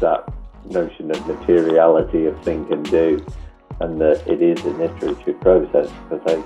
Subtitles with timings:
[0.00, 0.32] that
[0.70, 3.24] notion of materiality of think and do,
[3.80, 5.90] and that it is an iterative process.
[6.08, 6.44] Because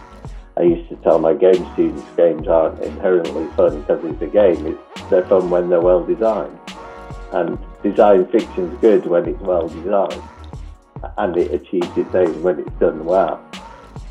[0.57, 4.27] I, I used to tell my game students games aren't inherently fun because it's a
[4.27, 4.67] game.
[4.67, 6.59] It's, they're fun when they're well designed,
[7.33, 10.23] and design fiction's good when it's well designed,
[11.19, 13.45] and it achieves its aim when it's done well.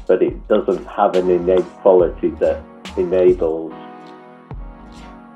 [0.07, 2.63] But it doesn't have an innate quality that
[2.97, 3.73] enables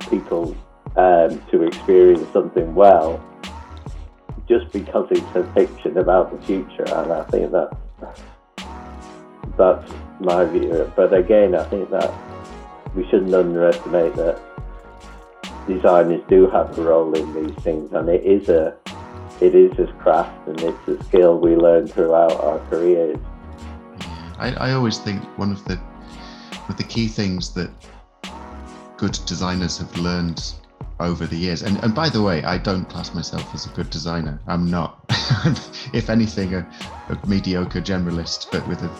[0.09, 0.55] people
[0.95, 3.23] um, to experience something well
[4.47, 6.83] just because it's a fiction about the future.
[6.83, 7.77] And I think that
[9.57, 10.91] that's my view.
[10.95, 12.13] But again, I think that
[12.95, 14.39] we shouldn't underestimate that
[15.67, 18.75] designers do have a role in these things, and it is a
[19.41, 23.17] it is a craft and it's a skill we learn throughout our careers.
[24.37, 27.69] I, I always think one of the one of the key things that
[28.97, 30.53] good designers have learned
[30.99, 31.61] over the years.
[31.61, 34.39] And, and by the way, I don't class myself as a good designer.
[34.47, 35.03] I'm not.
[35.93, 36.67] if anything, a,
[37.09, 38.91] a, mediocre generalist, but with a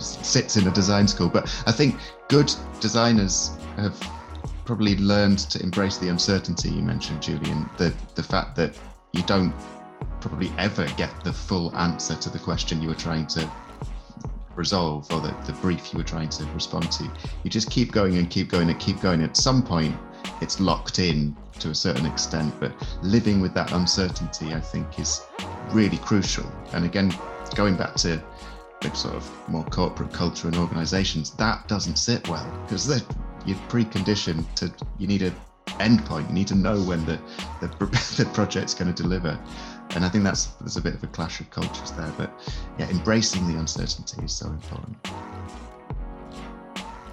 [0.00, 1.28] sits in a design school.
[1.28, 1.96] But I think
[2.28, 3.98] good designers have
[4.64, 7.68] probably learned to embrace the uncertainty you mentioned, Julian.
[7.78, 8.78] The the fact that
[9.12, 9.54] you don't
[10.20, 13.50] probably ever get the full answer to the question you were trying to
[14.54, 17.04] resolve or the, the brief you were trying to respond to.
[17.44, 19.22] You just keep going and keep going and keep going.
[19.22, 19.96] At some point,
[20.40, 25.22] it's locked in to a certain extent, but living with that uncertainty, I think, is
[25.70, 26.50] really crucial.
[26.72, 27.12] And again,
[27.54, 28.22] going back to
[28.94, 32.88] sort of more corporate culture and organizations, that doesn't sit well because
[33.44, 35.34] you're preconditioned to, you need an
[35.66, 37.18] endpoint, you need to know when the,
[37.60, 37.66] the,
[38.16, 39.38] the project's going to deliver.
[39.90, 42.30] And I think that's there's a bit of a clash of cultures there, but
[42.78, 44.96] yeah, embracing the uncertainty is so important.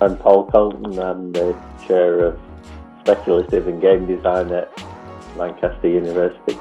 [0.01, 0.99] I'm Paul Coulton.
[0.99, 2.39] I'm the chair of
[3.05, 4.67] speculative and game design at
[5.37, 6.57] Lancaster University.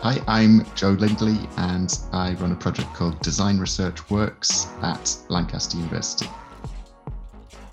[0.00, 5.76] Hi, I'm Joe Lindley, and I run a project called Design Research Works at Lancaster
[5.76, 6.30] University.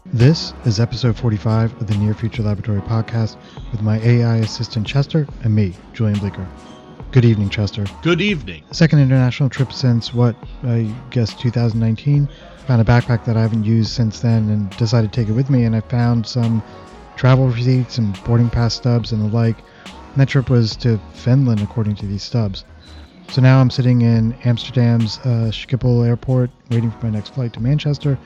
[0.05, 3.37] This is episode 45 of the Near Future Laboratory podcast
[3.71, 6.47] with my AI assistant Chester and me, Julian Bleecker.
[7.11, 7.85] Good evening, Chester.
[8.01, 8.63] Good evening.
[8.71, 12.27] Second international trip since what, I guess 2019.
[12.67, 15.49] Found a backpack that I haven't used since then and decided to take it with
[15.49, 16.61] me, and I found some
[17.19, 19.57] travel receipts and boarding pass stubs and the like.
[19.85, 22.63] And that trip was to Finland, according to these stubs.
[23.27, 27.59] So now I'm sitting in Amsterdam's uh, Schiphol airport, waiting for my next flight to
[27.59, 28.17] Manchester,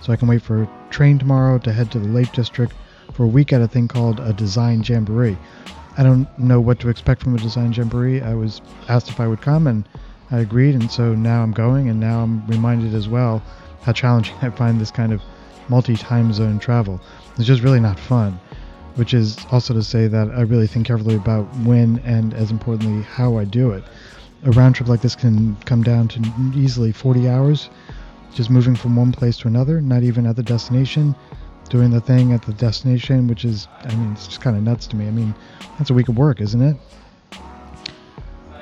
[0.00, 2.72] so I can wait for a train tomorrow to head to the Lake District
[3.12, 5.36] for a week at a thing called a design jamboree.
[5.98, 8.22] I don't know what to expect from a design jamboree.
[8.22, 9.86] I was asked if I would come, and
[10.30, 13.42] I agreed, and so now I'm going, and now I'm reminded as well
[13.82, 15.20] how challenging I find this kind of
[15.68, 16.98] multi-time zone travel.
[17.38, 18.38] It's just really not fun.
[18.96, 23.04] Which is also to say that I really think carefully about when and, as importantly,
[23.04, 23.84] how I do it.
[24.44, 27.70] A round trip like this can come down to easily 40 hours,
[28.34, 31.14] just moving from one place to another, not even at the destination,
[31.70, 34.88] doing the thing at the destination, which is, I mean, it's just kind of nuts
[34.88, 35.06] to me.
[35.06, 35.32] I mean,
[35.78, 36.76] that's a week of work, isn't it?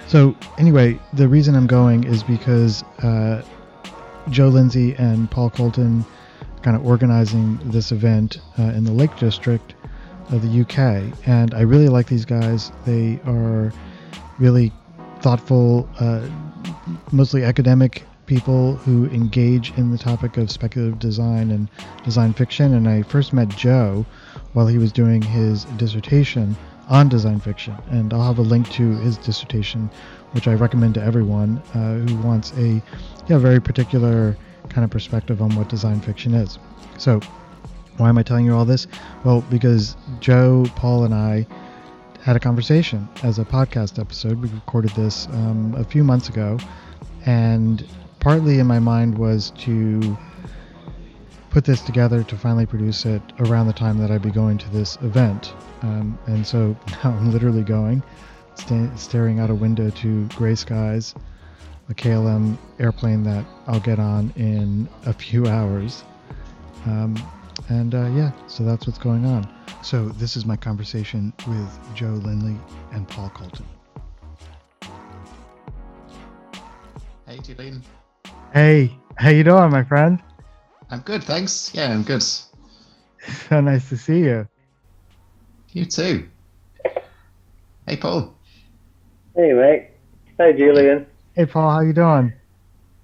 [0.07, 3.43] So, anyway, the reason I'm going is because uh,
[4.29, 6.05] Joe Lindley and Paul Coulton
[6.63, 9.75] kind of organizing this event uh, in the Lake District
[10.31, 11.13] of the UK.
[11.27, 12.73] And I really like these guys.
[12.85, 13.73] They are
[14.39, 14.73] really
[15.21, 16.27] thoughtful, uh,
[17.13, 21.69] mostly academic people who engage in the topic of speculative design and
[22.05, 22.75] design fiction.
[22.75, 24.05] And I first met Joe
[24.53, 26.57] while he was doing his dissertation
[26.89, 27.77] on design fiction.
[27.91, 29.91] And I'll have a link to his dissertation,
[30.33, 32.83] which I recommend to everyone uh, who wants a
[33.29, 34.37] yeah, very particular
[34.71, 36.59] kind of perspective on what design fiction is.
[36.99, 37.21] So,
[37.97, 38.87] why am I telling you all this?
[39.25, 41.47] Well, because Joe, Paul, and I
[42.23, 44.41] had a conversation as a podcast episode.
[44.41, 46.59] We recorded this um, a few months ago,
[47.25, 47.87] and
[48.21, 50.17] partly in my mind was to
[51.51, 54.71] put this together to finally produce it around the time that I'd be going to
[54.71, 55.55] this event.
[55.83, 58.03] Um, and so now I'm literally going,
[58.57, 61.15] st- staring out a window to gray skies
[61.89, 66.05] a KLM airplane that I'll get on in a few hours.
[66.85, 67.17] Um,
[67.69, 69.49] and uh, yeah, so that's what's going on.
[69.83, 72.57] So this is my conversation with Joe Lindley
[72.93, 73.67] and Paul Coulton.
[77.27, 77.83] Hey, Julian.
[78.53, 80.23] Hey, how you doing, my friend?
[80.91, 81.75] I'm good, thanks.
[81.75, 82.25] Yeah, I'm good.
[83.49, 84.47] So nice to see you.
[85.73, 86.29] You too.
[87.87, 88.39] Hey, Paul.
[89.35, 89.91] Hey, mate.
[90.39, 91.07] Hey, Julian.
[91.37, 92.33] Hey, Paul, how you doing?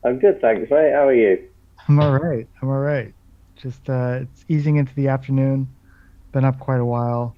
[0.07, 0.93] I'm good, thanks, mate.
[0.95, 1.39] How are you?
[1.87, 2.49] I'm all right.
[2.63, 3.13] I'm all right.
[3.57, 5.69] Just uh, it's easing into the afternoon.
[6.33, 7.37] Been up quite a while.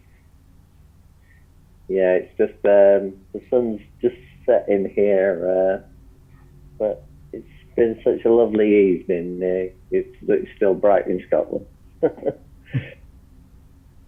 [1.89, 4.15] Yeah, it's just um, the sun's just
[4.47, 5.89] set in here, uh,
[6.79, 7.45] but it's
[7.75, 9.41] been such a lovely evening.
[9.43, 11.67] Uh, it's, it's still bright in Scotland.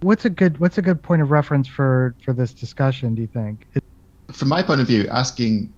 [0.02, 3.16] what's a good What's a good point of reference for for this discussion?
[3.16, 3.66] Do you think?
[3.74, 3.82] It-
[4.32, 5.72] From my point of view, asking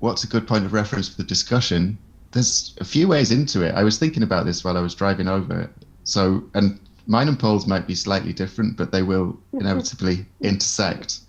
[0.00, 1.98] what's a good point of reference for the discussion
[2.32, 3.74] there's a few ways into it.
[3.74, 5.70] I was thinking about this while I was driving over.
[6.04, 11.20] So, and mine and Paul's might be slightly different, but they will inevitably intersect.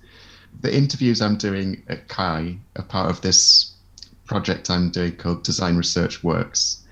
[0.62, 3.76] The interviews I'm doing at CHI are part of this
[4.26, 6.84] project I'm doing called Design Research Works.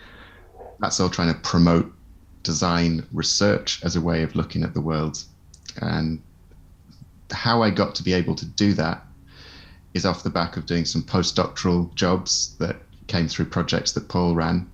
[0.79, 1.91] That's all trying to promote
[2.43, 5.23] design research as a way of looking at the world.
[5.81, 6.21] And
[7.31, 9.05] how I got to be able to do that
[9.97, 12.77] is off the back of doing some postdoctoral jobs that
[13.07, 14.69] came through projects that Paul ran.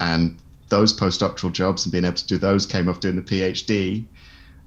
[0.00, 0.38] And
[0.70, 4.04] those postdoctoral jobs and being able to do those came off doing the PhD.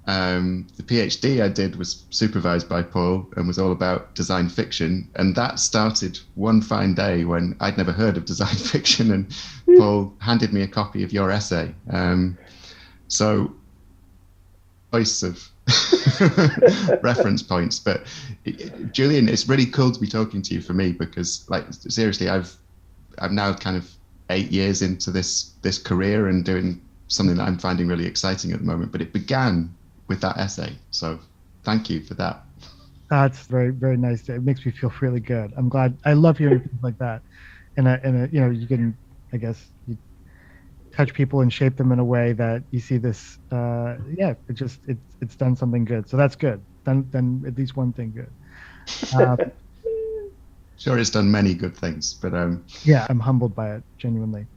[0.05, 5.09] Um, the PhD I did was supervised by Paul and was all about design fiction.
[5.15, 9.35] And that started one fine day when I'd never heard of design fiction, and
[9.77, 11.75] Paul handed me a copy of your essay.
[11.89, 12.37] Um,
[13.09, 13.53] so,
[14.93, 15.49] choice of
[17.01, 17.79] reference points.
[17.79, 18.05] But
[18.91, 22.55] Julian, it's really cool to be talking to you for me because, like, seriously, I've
[23.19, 23.89] I'm now kind of
[24.29, 28.59] eight years into this this career and doing something that I'm finding really exciting at
[28.59, 28.91] the moment.
[28.91, 29.73] But it began
[30.07, 31.19] with that essay, so
[31.63, 32.43] thank you for that.
[33.09, 34.27] That's very very nice.
[34.29, 35.53] It makes me feel really good.
[35.57, 35.97] I'm glad.
[36.05, 37.21] I love hearing things like that,
[37.75, 38.97] and a, and a, you know you can
[39.33, 39.65] I guess
[40.97, 43.37] touch people and shape them in a way that you see this.
[43.51, 46.09] Uh, yeah, it just it's it's done something good.
[46.09, 46.59] So that's good.
[46.85, 48.31] Done done at least one thing good.
[49.15, 49.51] Um,
[50.77, 54.47] sure it's done many good things, but um, yeah, I'm humbled by it genuinely.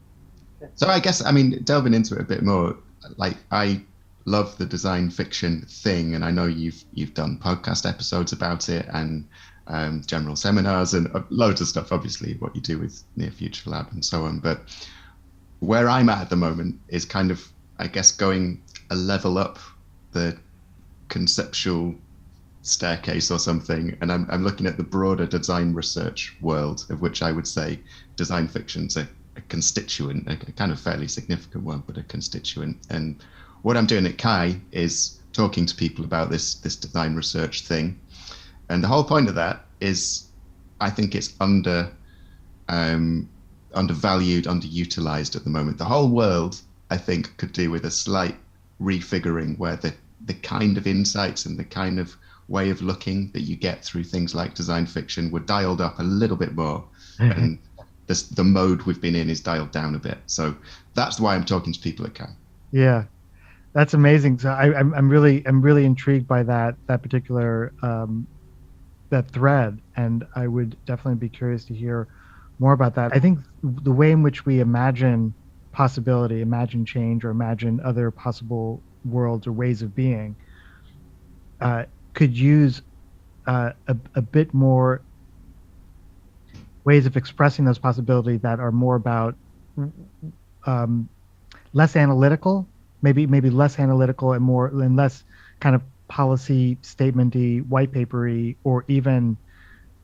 [0.76, 2.76] So I guess I mean delving into it a bit more,
[3.18, 3.82] like I
[4.24, 8.86] love the design fiction thing, and I know you've you've done podcast episodes about it
[8.94, 9.28] and
[9.66, 11.92] um, general seminars and uh, loads of stuff.
[11.92, 14.38] Obviously, what you do with Near Future Lab and so on.
[14.38, 14.62] But
[15.60, 17.46] where I'm at at the moment is kind of,
[17.78, 19.58] I guess, going a level up
[20.12, 20.36] the
[21.08, 21.94] conceptual
[22.62, 27.22] staircase or something, and I'm, I'm looking at the broader design research world, of which
[27.22, 27.78] I would say
[28.16, 32.78] design fiction's a, a constituent, a, a, kind of fairly significant one, but a constituent.
[32.90, 33.22] And
[33.62, 37.98] what I'm doing at CHI is talking to people about this this design research thing,
[38.68, 40.26] and the whole point of that is,
[40.80, 41.90] I think it's under
[42.68, 43.28] um,
[43.74, 45.78] undervalued, underutilized at the moment.
[45.78, 48.36] The whole world, I think, could do with a slight
[48.80, 49.94] refiguring where the
[50.26, 52.14] the kind of insights and the kind of
[52.48, 56.02] way of looking that you get through things like design fiction were dialed up a
[56.02, 56.84] little bit more
[57.18, 57.58] and
[58.06, 60.18] the, the mode we've been in is dialed down a bit.
[60.26, 60.56] So
[60.94, 62.26] that's why i'm talking to people at CHI
[62.72, 63.04] yeah.
[63.72, 64.38] That's amazing.
[64.40, 68.26] So I, am I'm, I'm really i'm really intrigued by that that particular um,
[69.10, 69.80] that thread.
[69.96, 72.08] And i would definitely be curious to hear
[72.60, 73.12] more about that.
[73.12, 75.34] I think the way in which we imagine
[75.72, 80.36] possibility imagine change or imagine other possible worlds or ways of being
[81.60, 81.84] uh,
[82.14, 82.82] could use
[83.46, 85.02] uh, a, a bit more
[86.84, 89.34] ways of expressing those possibilities that are more about
[90.66, 91.08] um,
[91.72, 92.68] less analytical,
[93.02, 95.24] maybe maybe less analytical and more and less
[95.60, 99.36] kind of policy statementy, white papery, or even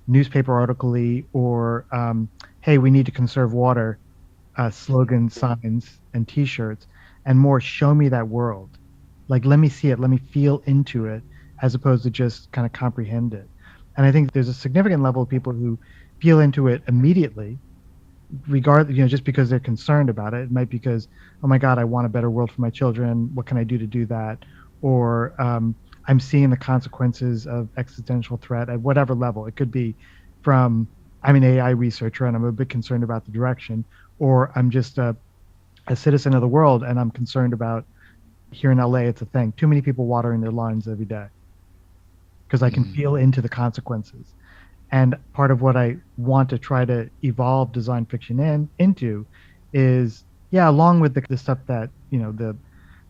[0.07, 2.29] newspaper articley or um,
[2.67, 3.97] hey, we need to conserve water,
[4.57, 6.89] uh, slogan signs and T-shirts,
[7.25, 8.77] and more show me that world,
[9.29, 11.23] like let me see it, let me feel into it,
[11.63, 13.49] as opposed to just kind of comprehend it.
[13.97, 15.79] And I think there's a significant level of people who
[16.21, 17.61] feel into it immediately,
[18.49, 20.43] regard you know just because they're concerned about it.
[20.43, 21.07] It might be because
[21.45, 23.31] oh my God, I want a better world for my children.
[23.33, 24.45] What can I do to do that?
[24.81, 25.77] Or um,
[26.09, 29.47] I'm seeing the consequences of existential threat at whatever level.
[29.47, 29.95] It could be
[30.43, 30.89] from
[31.27, 33.85] I'm an AI researcher and I'm a bit concerned about the direction,
[34.21, 35.17] or I'm just a,
[35.89, 37.85] a citizen of the world and I'm concerned about
[38.53, 39.53] here in LA it's a thing.
[39.57, 41.27] Too many people watering their lawns every day
[42.47, 44.35] because I can mm feel into the consequences.
[44.93, 49.27] And part of what I want to try to evolve design fiction in into
[49.73, 52.57] is yeah, along with the, the stuff that you know the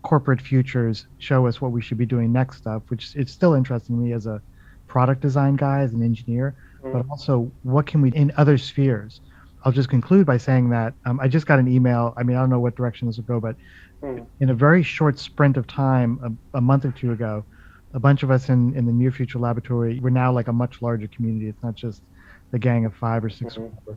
[0.02, 3.96] corporate futures show us what we should be doing next stuff, which it's still interesting
[3.96, 4.40] to me as a
[4.86, 6.54] product design guy, as an engineer,
[6.92, 9.20] but also what can we in other spheres.
[9.64, 12.14] I'll just conclude by saying that um, I just got an email.
[12.16, 13.56] I mean, I don't know what direction this will go, but
[14.00, 14.24] mm.
[14.38, 17.44] in a very short sprint of time, a, a month or two ago,
[17.92, 20.82] a bunch of us in, in the near future laboratory, we're now like a much
[20.82, 21.48] larger community.
[21.48, 22.02] It's not just
[22.50, 23.92] the gang of five or 6 mm-hmm.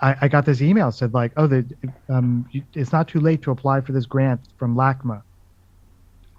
[0.00, 1.64] I, I, got this email said like, oh, the,
[2.08, 5.22] um, it's not too late to apply for this grant from LACMA,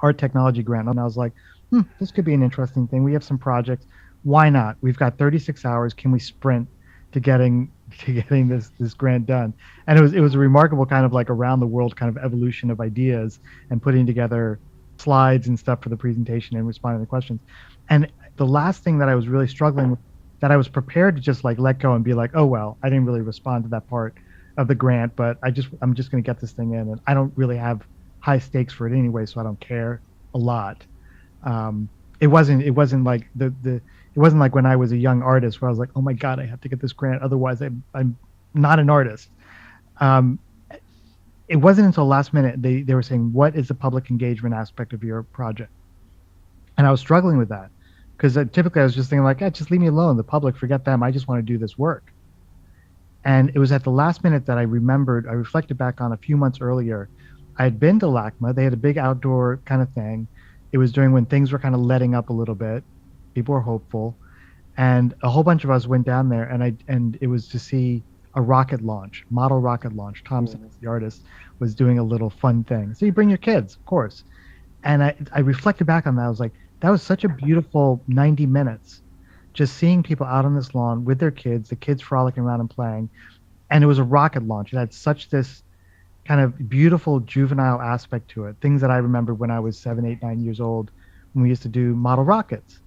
[0.01, 0.89] art technology grant.
[0.89, 1.31] And I was like,
[1.69, 3.03] hmm, this could be an interesting thing.
[3.03, 3.85] We have some projects.
[4.23, 4.77] Why not?
[4.81, 5.93] We've got 36 hours.
[5.93, 6.67] Can we sprint
[7.11, 9.53] to getting to getting this this grant done?
[9.87, 12.23] And it was it was a remarkable kind of like around the world kind of
[12.23, 13.39] evolution of ideas
[13.69, 14.59] and putting together
[14.97, 17.41] slides and stuff for the presentation and responding to questions.
[17.89, 19.99] And the last thing that I was really struggling with,
[20.39, 22.89] that I was prepared to just like let go and be like, oh well, I
[22.89, 24.15] didn't really respond to that part
[24.57, 26.99] of the grant, but I just I'm just going to get this thing in, and
[27.07, 27.81] I don't really have
[28.19, 29.99] high stakes for it anyway, so I don't care
[30.33, 30.85] a lot.
[31.43, 31.89] Um,
[32.19, 33.81] it wasn't it wasn't like the the
[34.15, 36.13] it wasn't like when I was a young artist where I was like, oh my
[36.13, 38.17] god, I have to get this grant, otherwise I'm I'm
[38.53, 39.29] not an artist.
[39.99, 40.39] Um,
[41.47, 44.93] it wasn't until last minute they, they were saying what is the public engagement aspect
[44.93, 45.71] of your project?
[46.77, 47.69] And i was struggling with that
[48.17, 50.57] because uh, typically i was just thinking like eh, just leave me alone the public
[50.57, 52.11] forget them i just want to do this work.
[53.25, 56.17] And it was at the last minute that i remembered i reflected back on a
[56.17, 57.09] few months earlier
[57.57, 60.27] i had been to lacma they had a big outdoor kind of thing.
[60.71, 62.83] It was during when things were kind of letting up a little bit
[63.33, 64.15] people were hopeful
[64.77, 67.59] and a whole bunch of us went down there and i and it was to
[67.59, 68.03] see
[68.35, 70.23] a rocket launch, model rocket launch.
[70.23, 70.81] Thompson, mm-hmm.
[70.81, 71.21] the artist,
[71.59, 72.93] was doing a little fun thing.
[72.93, 74.23] So you bring your kids, of course.
[74.83, 76.23] And I, I reflected back on that.
[76.23, 79.01] I was like, that was such a beautiful 90 minutes,
[79.53, 82.69] just seeing people out on this lawn with their kids, the kids frolicking around and
[82.69, 83.09] playing.
[83.69, 84.73] And it was a rocket launch.
[84.73, 85.63] It had such this
[86.25, 88.55] kind of beautiful juvenile aspect to it.
[88.61, 90.91] Things that I remember when I was seven, eight, nine years old
[91.33, 92.79] when we used to do model rockets.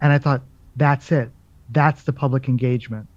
[0.00, 0.42] And I thought,
[0.76, 1.30] that's it.
[1.70, 3.08] That's the public engagement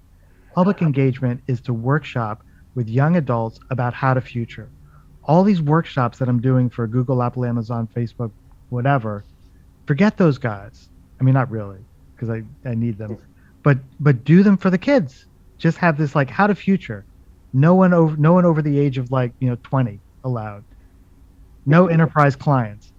[0.53, 2.43] Public engagement is to workshop
[2.75, 4.69] with young adults about how to future.
[5.24, 8.31] All these workshops that I'm doing for Google, Apple, Amazon, Facebook,
[8.69, 9.24] whatever,
[9.86, 10.89] forget those guys.
[11.19, 11.79] I mean, not really,
[12.15, 13.17] because I, I need them,
[13.63, 15.27] but but do them for the kids.
[15.57, 17.05] Just have this like how to future.
[17.53, 20.63] No one over no one over the age of like you know 20 allowed.
[21.65, 22.91] No enterprise clients.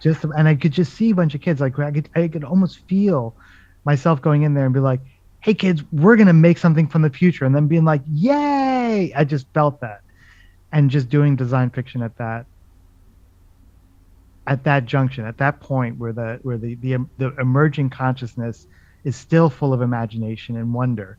[0.00, 2.44] Just and I could just see a bunch of kids like I could I could
[2.44, 3.36] almost feel
[3.84, 5.00] myself going in there and be like,
[5.40, 9.12] hey kids, we're gonna make something from the future, and then being like, yay!
[9.14, 10.00] I just felt that,
[10.72, 12.46] and just doing design fiction at that
[14.46, 18.66] at that junction, at that point where the where the the, the emerging consciousness
[19.04, 21.18] is still full of imagination and wonder,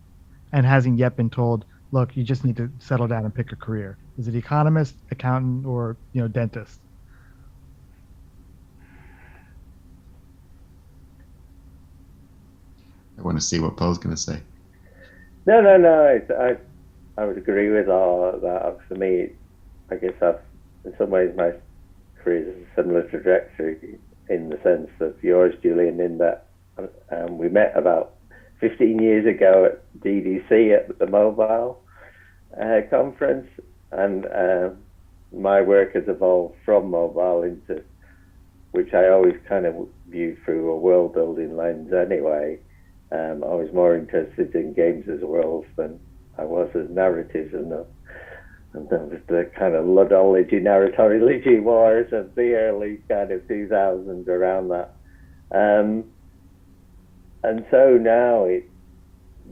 [0.54, 3.56] and hasn't yet been told, look, you just need to settle down and pick a
[3.56, 3.98] career.
[4.18, 6.82] Is it economist, accountant, or you know, dentist?
[13.18, 14.42] I want to see what Paul's going to say.
[15.46, 16.22] No, no, no.
[16.40, 16.58] I,
[17.20, 18.78] I, would agree with all that.
[18.88, 19.30] For me,
[19.90, 20.40] I guess I've,
[20.86, 21.54] in some ways, my
[22.24, 23.98] career is a similar trajectory
[24.30, 26.48] in the sense of yours, Julian, in that
[27.12, 28.14] um, we met about
[28.60, 31.82] 15 years ago at DDC at the mobile
[32.60, 33.48] uh, conference,
[33.92, 34.70] and uh,
[35.32, 37.82] my work has evolved from mobile into,
[38.72, 42.60] which I always kind of view through a world building lens anyway,
[43.12, 46.00] um, I was more interested in games as worlds than
[46.38, 47.86] I was as narratives and the,
[48.74, 54.70] and the, the kind of ludology, narratology wars of the early kind of 2000s around
[54.70, 54.94] that.
[55.52, 56.04] Um,
[57.44, 58.70] and so now it,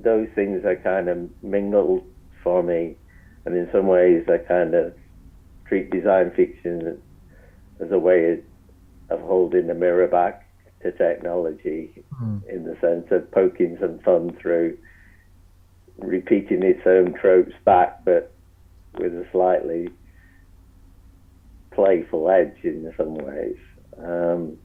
[0.03, 2.03] those things are kind of mingled
[2.43, 2.97] for me,
[3.45, 4.93] and in some ways I kind of
[5.65, 7.01] treat design fiction
[7.79, 8.39] as a way
[9.09, 10.44] of holding the mirror back
[10.85, 12.47] to technology mm.
[12.47, 14.77] in the sense of poking some fun through
[15.97, 18.31] repeating its own tropes back, but
[18.97, 19.89] with a slightly
[21.71, 23.57] playful edge in some ways.
[23.97, 24.57] Um,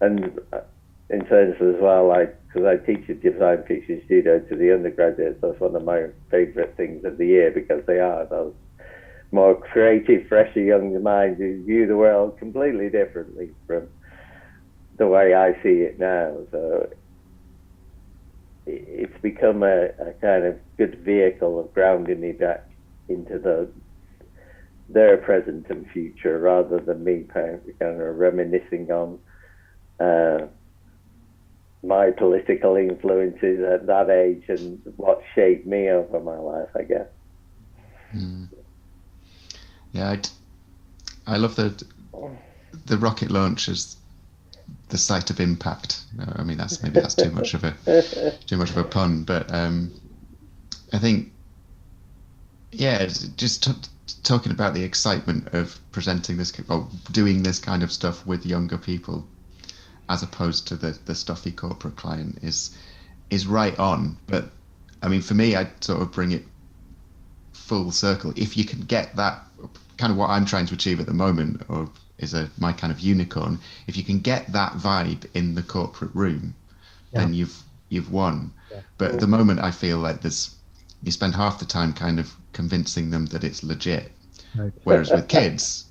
[0.00, 0.38] and
[1.10, 4.72] in terms of as well, like because I teach a design fiction studio to the
[4.72, 8.54] undergraduates, that's one of my favourite things of the year because they are those
[9.30, 13.86] more creative, fresher young minds who view the world completely differently from
[14.98, 16.36] the way I see it now.
[16.50, 16.88] So
[18.66, 22.68] it's become a, a kind of good vehicle of grounding me back
[23.08, 23.68] into the
[24.90, 29.18] their present and future rather than me kind of reminiscing on
[30.00, 30.46] uh,
[31.82, 37.06] my political influences at that age and what shaped me over my life, I guess.
[38.14, 38.48] Mm.
[39.92, 41.84] Yeah, I, I love the
[42.86, 43.97] the rocket launches
[44.88, 46.02] the site of impact.
[46.36, 49.52] I mean, that's maybe that's too much of a too much of a pun, but
[49.52, 49.92] um,
[50.92, 51.32] I think,
[52.72, 53.72] yeah, just t-
[54.22, 58.78] talking about the excitement of presenting this or doing this kind of stuff with younger
[58.78, 59.26] people,
[60.08, 62.76] as opposed to the the stuffy corporate client, is
[63.30, 64.16] is right on.
[64.26, 64.50] But
[65.02, 66.44] I mean, for me, I sort of bring it
[67.52, 68.32] full circle.
[68.36, 69.44] If you can get that
[69.98, 72.92] kind of what I'm trying to achieve at the moment, or is a my kind
[72.92, 73.58] of unicorn.
[73.86, 76.54] If you can get that vibe in the corporate room,
[77.12, 77.20] yeah.
[77.20, 78.52] then you've you've won.
[78.70, 78.80] Yeah.
[78.98, 80.54] But at the moment, I feel like there's
[81.02, 84.10] you spend half the time kind of convincing them that it's legit.
[84.56, 84.72] Right.
[84.84, 85.86] Whereas with kids,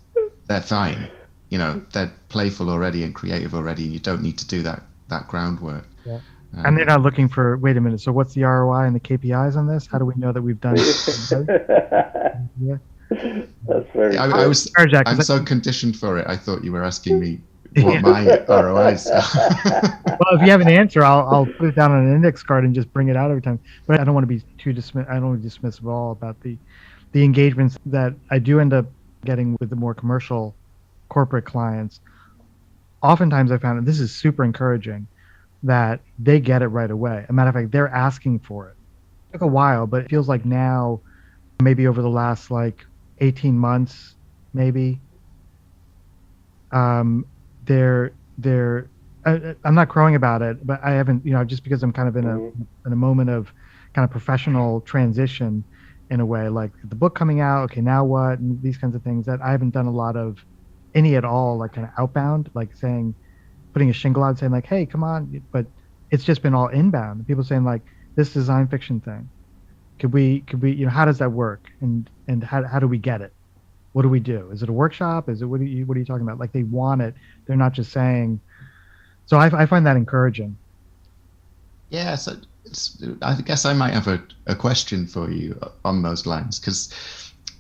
[0.47, 1.09] they're fine.
[1.49, 4.83] You know, they're playful already and creative already, and you don't need to do that
[5.09, 5.87] that groundwork.
[6.05, 6.19] Yeah.
[6.55, 7.57] Um, and they're not looking for.
[7.57, 8.01] Wait a minute.
[8.01, 9.87] So what's the ROI and the KPIs on this?
[9.87, 12.37] How do we know that we've done it?
[12.61, 12.77] yeah.
[13.67, 14.17] That's very.
[14.17, 14.71] I, I was.
[14.77, 16.27] I'm so conditioned for it.
[16.27, 17.41] I thought you were asking me
[17.83, 19.05] what my ROIs.
[19.65, 22.65] well, if you have an answer, I'll I'll put it down on an index card
[22.65, 23.59] and just bring it out every time.
[23.85, 25.05] But I don't want to be too dismiss.
[25.09, 26.57] I don't want to dismiss at all about the
[27.13, 28.85] the engagements that I do end up
[29.25, 30.55] getting with the more commercial
[31.09, 32.01] corporate clients.
[33.01, 35.07] Oftentimes, I found that this is super encouraging
[35.63, 37.19] that they get it right away.
[37.23, 38.75] As a matter of fact, they're asking for it.
[39.29, 40.99] It took a while, but it feels like now,
[41.61, 42.85] maybe over the last like
[43.19, 44.15] 18 months,
[44.53, 44.99] maybe,
[46.71, 47.25] um,
[47.65, 48.89] they're they're
[49.25, 52.07] I, am not crowing about it, but I haven't, you know, just because I'm kind
[52.07, 52.61] of in a mm-hmm.
[52.85, 53.51] in a moment of
[53.93, 55.63] kind of professional transition
[56.09, 59.03] in a way, like the book coming out, okay, now what, and these kinds of
[59.03, 60.43] things that I haven't done a lot of
[60.95, 63.13] any at all, like kind of outbound, like saying,
[63.73, 65.65] putting a shingle out, saying like, hey, come on, but
[66.11, 67.27] it's just been all inbound.
[67.27, 67.81] People saying like,
[68.15, 69.29] this design fiction thing,
[69.99, 72.87] could we, could we, you know, how does that work, and and how how do
[72.87, 73.33] we get it?
[73.97, 74.51] what do we do?
[74.51, 75.27] Is it a workshop?
[75.27, 76.37] Is it what are you what are you talking about?
[76.37, 77.15] Like they want it.
[77.47, 78.39] They're not just saying.
[79.25, 80.55] So I, I find that encouraging.
[81.89, 82.35] Yeah, so
[83.23, 86.93] I guess I might have a, a question for you on those lines because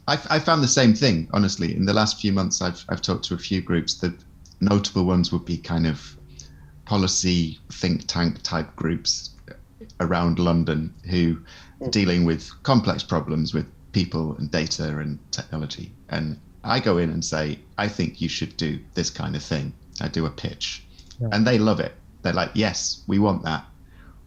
[0.07, 1.75] I, I found the same thing honestly.
[1.75, 3.95] In the last few months, I've I've talked to a few groups.
[3.95, 4.13] The
[4.61, 6.15] notable ones would be kind of
[6.85, 9.31] policy think tank type groups
[10.01, 11.39] around London who
[11.89, 15.91] dealing with complex problems with people and data and technology.
[16.09, 19.73] And I go in and say, I think you should do this kind of thing.
[20.01, 20.83] I do a pitch.
[21.19, 21.29] Yeah.
[21.31, 21.93] And they love it.
[22.21, 23.65] They're like, yes, we want that.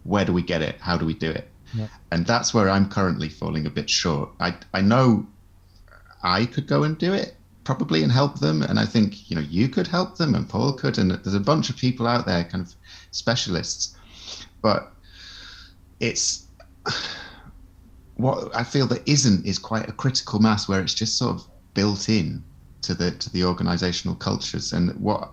[0.04, 0.76] Where do we get it?
[0.80, 1.48] How do we do it?
[1.74, 1.88] Yeah.
[2.10, 4.30] And that's where I'm currently falling a bit short.
[4.40, 5.26] I, I know
[6.22, 7.34] I could go and do it
[7.64, 8.62] probably and help them.
[8.62, 10.98] And I think, you know, you could help them and Paul could.
[10.98, 12.74] And there's a bunch of people out there, kind of
[13.10, 13.96] specialists.
[14.62, 14.92] But
[16.00, 16.46] it's
[18.22, 21.46] what I feel that isn't is quite a critical mass where it's just sort of
[21.74, 22.42] built in
[22.82, 24.72] to the to the organizational cultures.
[24.72, 25.30] And what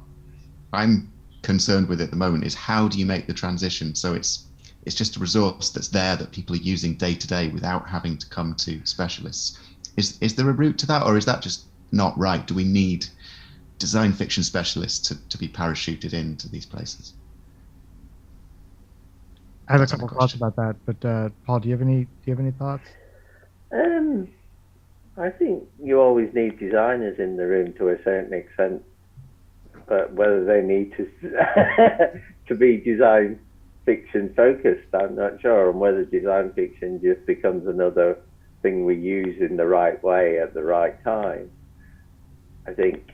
[0.73, 4.47] I'm concerned with at the moment is how do you make the transition so it's
[4.85, 8.17] it's just a resource that's there that people are using day to day without having
[8.17, 9.59] to come to specialists.
[9.97, 12.45] Is is there a route to that, or is that just not right?
[12.47, 13.05] Do we need
[13.79, 17.13] design fiction specialists to, to be parachuted into these places?
[19.69, 22.05] I have a couple of thoughts about that, but uh, Paul, do you have any
[22.05, 22.87] do you have any thoughts?
[23.71, 24.29] Um,
[25.17, 28.83] I think you always need designers in the room to a certain extent,
[29.87, 31.09] but whether they need to
[32.47, 33.39] to be design
[33.85, 38.17] fiction focused, I'm not sure, and whether design fiction just becomes another
[38.61, 41.49] thing we use in the right way at the right time.
[42.67, 43.11] I think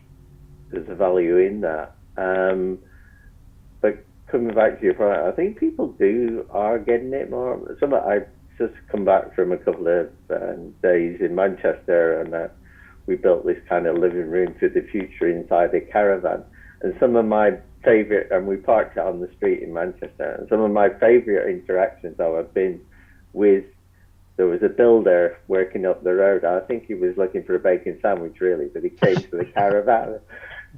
[0.72, 1.96] there's a value in that.
[2.18, 2.93] Um, but
[4.34, 7.78] coming back to your point, I think people do are getting it more.
[7.80, 8.22] Some I
[8.58, 12.48] just come back from a couple of uh, days in Manchester, and uh,
[13.06, 16.44] we built this kind of living room for the future inside a caravan.
[16.82, 17.52] And some of my
[17.84, 20.38] favorite, and we parked it on the street in Manchester.
[20.40, 22.82] And some of my favorite interactions though have been
[23.34, 23.66] with.
[24.36, 26.44] There was a builder working up the road.
[26.44, 29.46] I think he was looking for a bacon sandwich, really, but he came to the
[29.56, 30.20] caravan.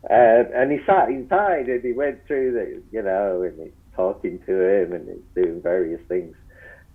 [0.04, 4.40] And, and he sat inside and he went through the, you know, and he's talking
[4.46, 6.36] to him and he's doing various things.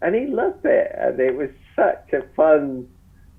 [0.03, 0.95] And he loved it.
[0.99, 2.89] And it was such a fun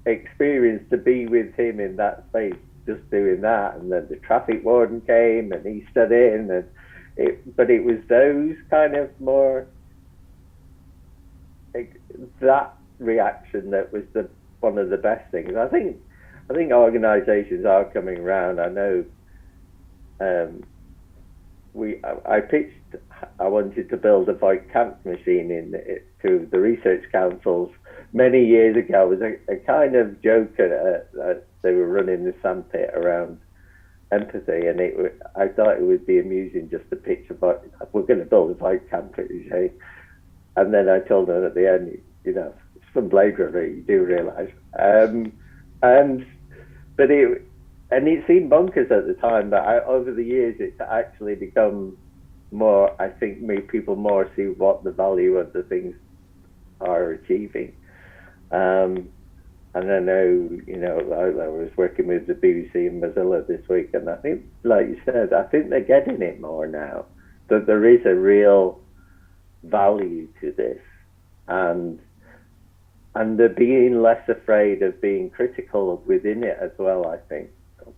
[0.05, 3.75] experience to be with him in that space, just doing that.
[3.75, 6.51] And then the traffic warden came and he stood in.
[6.51, 6.65] And
[7.17, 9.67] it, but it was those kind of more,
[12.41, 15.55] that reaction that was the one of the best things.
[15.55, 15.97] I think
[16.49, 18.59] I think organisations are coming around.
[18.59, 19.03] I know
[20.21, 20.63] um,
[21.73, 22.95] we I, I, pitched
[23.39, 27.71] I wanted to build a Voight-Kampff machine in it, to the research councils
[28.13, 29.05] many years ago.
[29.05, 33.39] It was a, a kind of joke that they were running the sandpit around
[34.11, 38.01] empathy, and it I thought it would be amusing just to pitch a about we're
[38.03, 39.71] going to build a Voight-Kampff machine,
[40.55, 43.81] and then I told them at the end, you know, it's from Blade Runner, you
[43.81, 45.31] do realise, um,
[45.81, 46.25] and
[46.97, 47.41] but it
[47.91, 51.97] and it seemed bonkers at the time, but I, over the years, it's actually become
[52.51, 52.99] more.
[53.01, 55.95] I think made people more see what the value of the things
[56.79, 57.73] are achieving.
[58.51, 59.09] Um,
[59.73, 63.61] and I know, you know, I, I, was working with the BBC and Mozilla this
[63.69, 67.05] week, and I think, like you said, I think they're getting it more now.
[67.49, 68.79] That there is a real
[69.63, 70.79] value to this,
[71.47, 71.99] and
[73.15, 77.07] and they're being less afraid of being critical within it as well.
[77.07, 77.49] I think,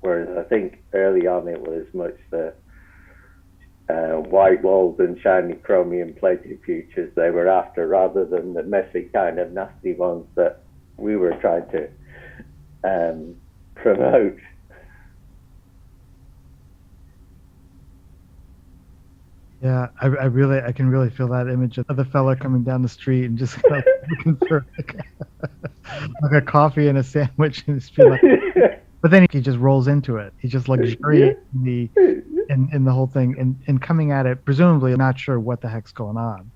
[0.03, 2.53] whereas I think early on it was much the
[3.89, 9.09] uh, white walls and shiny chromium plated futures they were after, rather than the messy
[9.13, 10.63] kind of nasty ones that
[10.97, 11.89] we were trying to
[12.83, 13.35] um,
[13.75, 14.37] promote.
[19.61, 22.81] Yeah, I, I really, I can really feel that image of the fella coming down
[22.81, 23.57] the street and just
[24.09, 24.97] looking for like,
[26.21, 28.21] like, a coffee and a sandwich, and just like,
[29.03, 30.33] but then he just rolls into it.
[30.39, 31.89] He just luxuriates in the
[32.49, 35.67] in, in the whole thing, and and coming at it, presumably not sure what the
[35.67, 36.49] heck's going on.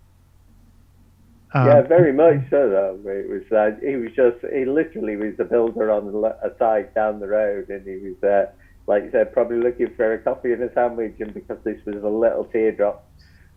[1.54, 2.70] Um, yeah, very much so.
[2.70, 6.08] Though it was, uh, he was just, he literally was a builder on
[6.42, 8.24] a side down the road, and he was.
[8.24, 8.52] Uh,
[8.88, 12.02] like you said, probably looking for a coffee and a sandwich, and because this was
[12.04, 13.06] a little teardrop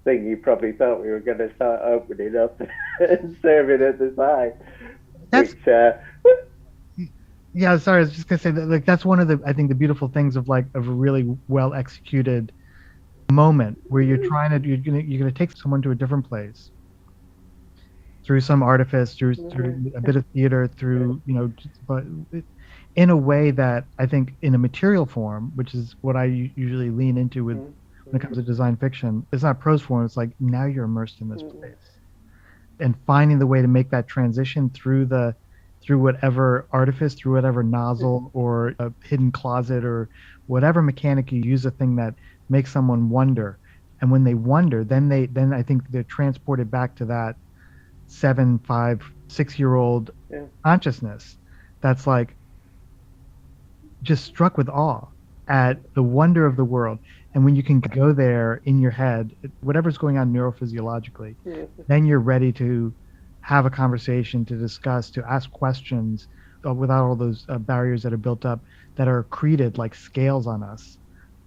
[0.03, 2.61] thing, you probably thought we were going to start opening up
[3.00, 4.55] and serving at the side.
[5.31, 5.92] That's, which, uh,
[7.55, 9.69] yeah, sorry, I was just gonna say that like that's one of the I think
[9.69, 12.53] the beautiful things of like of a really well executed
[13.33, 16.71] moment where you're trying to you're gonna you're gonna take someone to a different place
[18.25, 22.05] through some artifice, through through a bit of theater, through you know, just, but
[22.95, 26.91] in a way that I think in a material form, which is what I usually
[26.91, 28.11] lean into with mm-hmm.
[28.11, 30.05] when it comes to design fiction, it's not prose form.
[30.05, 31.59] It's like now you're immersed in this mm-hmm.
[31.59, 31.99] place,
[32.79, 35.35] and finding the way to make that transition through the
[35.83, 38.38] through whatever artifice, through whatever nozzle mm-hmm.
[38.38, 40.09] or a hidden closet or
[40.47, 42.14] whatever mechanic you use, a thing that
[42.49, 43.59] makes someone wonder.
[44.01, 47.37] And when they wonder, then they then I think they're transported back to that
[48.07, 50.45] seven, five, six year old yeah.
[50.64, 51.37] consciousness.
[51.81, 52.35] That's like,
[54.03, 55.07] just struck with awe
[55.49, 56.99] at the wonder of the world.
[57.35, 61.83] And when you can go there in your head, whatever's going on neurophysiologically, mm-hmm.
[61.87, 62.93] then you're ready to
[63.42, 66.29] have a conversation, to discuss, to ask questions
[66.66, 68.61] uh, without all those uh, barriers that are built up
[68.96, 70.98] that are accreted like scales on us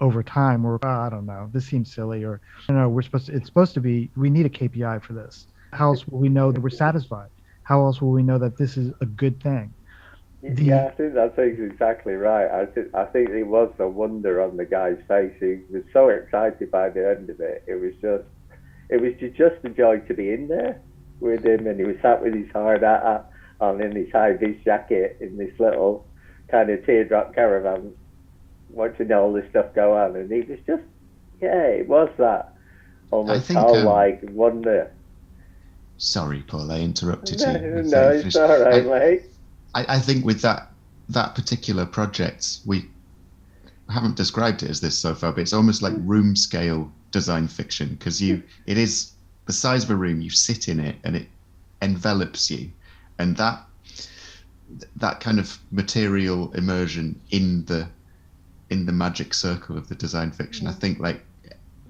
[0.02, 0.66] over time.
[0.66, 3.34] Or oh, I don't know, this seems silly, or you know, we're supposed to.
[3.34, 4.10] It's supposed to be.
[4.16, 5.48] We need a KPI for this.
[5.72, 7.30] How else will we know that we're satisfied?
[7.64, 9.74] How else will we know that this is a good thing?
[10.42, 12.50] The, yeah, I think that's exactly right.
[12.52, 15.34] I think I think it was a wonder on the guy's face.
[15.40, 17.64] He was so excited by the end of it.
[17.66, 18.26] It was just,
[18.90, 20.82] it was just a joy to be in there
[21.24, 24.62] with him, and he was sat with his hard hat on in his high vis
[24.64, 26.06] jacket in this little
[26.50, 27.94] kind of teardrop caravan,
[28.70, 30.84] watching all this stuff go on, and he was just,
[31.42, 32.54] yeah, it was that
[33.12, 34.92] almost childlike um, wonder.
[35.98, 37.84] Sorry, Paul, I interrupted no, you.
[37.84, 39.22] No, it's all right, mate.
[39.74, 40.70] I, I think with that
[41.10, 42.90] that particular project, we
[43.90, 47.90] haven't described it as this so far, but it's almost like room scale design fiction
[47.90, 49.13] because you it is
[49.46, 50.22] the size of a room.
[50.22, 51.28] You sit in it and it
[51.82, 52.72] envelops you,
[53.20, 53.66] and that
[54.96, 57.88] that kind of material immersion in the
[58.70, 61.24] in the magic circle of the design fiction, I think like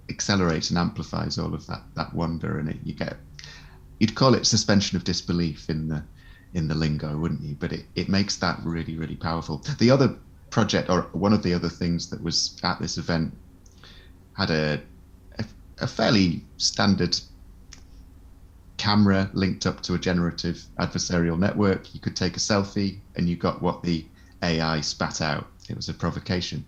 [0.09, 3.17] accelerates and amplifies all of that that wonder, and it you get
[3.99, 6.03] you'd call it suspension of disbelief in the
[6.53, 7.55] in the lingo, wouldn't you?
[7.59, 9.63] But it, it makes that really, really powerful.
[9.79, 10.15] The other
[10.49, 13.35] project, or one of the other things that was at this event,
[14.37, 14.81] had a,
[15.39, 15.45] a,
[15.79, 17.19] a fairly standard
[18.77, 21.93] camera linked up to a generative adversarial network.
[21.93, 24.05] You could take a selfie and you got what the
[24.41, 25.47] AI spat out.
[25.69, 26.65] It was a provocation.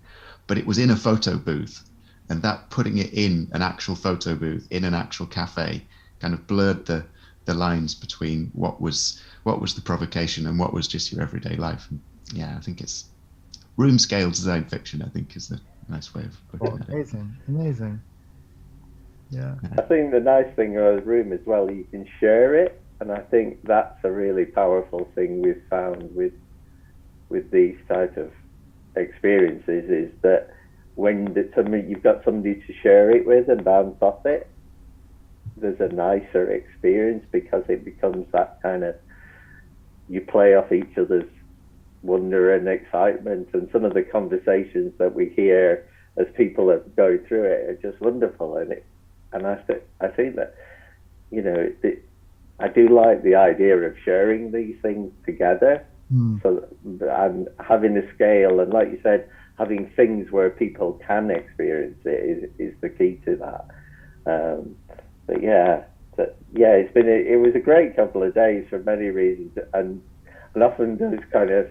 [0.47, 1.83] But it was in a photo booth.
[2.29, 5.85] And that putting it in an actual photo booth, in an actual cafe,
[6.19, 7.05] kind of blurred the,
[7.45, 11.55] the lines between what was what was the provocation and what was just your everyday
[11.55, 11.85] life.
[11.91, 12.01] And
[12.33, 13.05] yeah, I think it's
[13.77, 15.03] room scale design fiction.
[15.03, 17.49] I think is a nice way of putting oh, amazing, it.
[17.49, 18.01] Amazing,
[19.29, 19.55] Yeah.
[19.77, 23.11] I think the nice thing about a room as well, you can share it, and
[23.11, 26.33] I think that's a really powerful thing we've found with
[27.29, 28.31] with these type of
[28.95, 30.49] experiences is that
[30.93, 34.47] when somebody, you've got somebody to share it with and bounce off it,
[35.57, 38.95] there's a nicer experience because it becomes that kind of
[40.07, 41.29] you play off each other's
[42.03, 47.19] wonder and excitement, and some of the conversations that we hear as people are going
[47.27, 48.57] through it are just wonderful.
[48.57, 48.85] And it,
[49.35, 50.55] and I th- I think that
[51.29, 52.03] you know it,
[52.59, 55.85] I do like the idea of sharing these things together.
[56.13, 56.41] Mm.
[56.41, 61.99] So and having a scale, and like you said, having things where people can experience
[62.05, 63.65] it is is the key to that.
[64.27, 64.75] Um,
[65.27, 65.83] but yeah,
[66.15, 69.57] but yeah, it's been a, it was a great couple of days for many reasons,
[69.73, 70.01] and
[70.53, 71.67] and often those kind of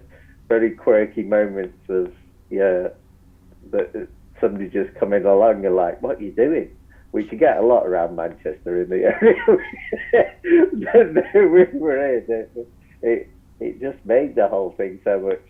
[0.49, 2.13] very quirky moments of
[2.51, 2.89] yeah
[3.71, 4.09] that
[4.41, 6.71] somebody just coming along and like, what are you doing?
[7.15, 9.37] Which you get a lot around Manchester in the area
[11.73, 12.47] we were in.
[13.03, 15.41] It, it just made the whole thing so much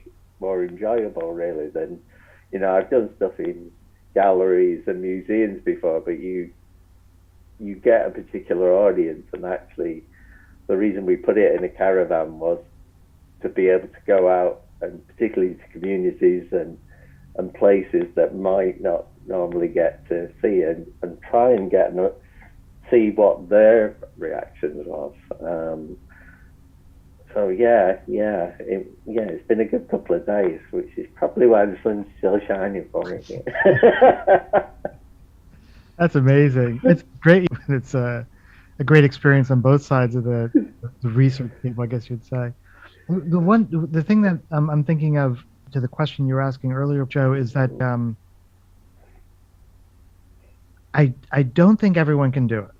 [0.40, 2.02] more enjoyable, really, than,
[2.52, 3.70] you know, I've done stuff in
[4.12, 6.50] galleries and museums before, but you
[7.58, 10.04] you get a particular audience, and actually,
[10.66, 12.62] the reason we put it in a caravan was
[13.40, 16.76] to be able to go out and particularly to communities and
[17.36, 22.12] and places that might not normally get to see and, and try and get to
[22.90, 25.14] see what their reactions was.
[25.40, 25.96] Um,
[27.32, 31.46] so yeah, yeah, it, yeah, it's been a good couple of days, which is probably
[31.46, 33.20] why the sun's still shining for me.
[35.98, 36.80] That's amazing.
[36.84, 37.48] It's great.
[37.68, 38.26] It's a,
[38.78, 40.50] a great experience on both sides of the,
[41.02, 42.52] the research table, I guess you'd say.
[43.08, 45.38] The one, the thing that um, I'm thinking of
[45.72, 48.16] to the question you were asking earlier, Joe, is that um,
[50.94, 52.70] I I don't think everyone can do it.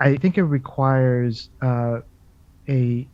[0.00, 2.00] I think it requires uh,
[2.68, 3.08] a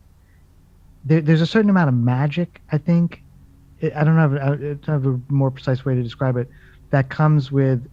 [1.05, 2.63] there, there's a certain amount of magic.
[2.73, 3.25] I think
[3.83, 6.49] I don't have I don't have a more precise way to describe it
[6.91, 7.87] that comes with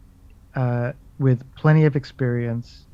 [0.55, 2.87] uh, with plenty of experience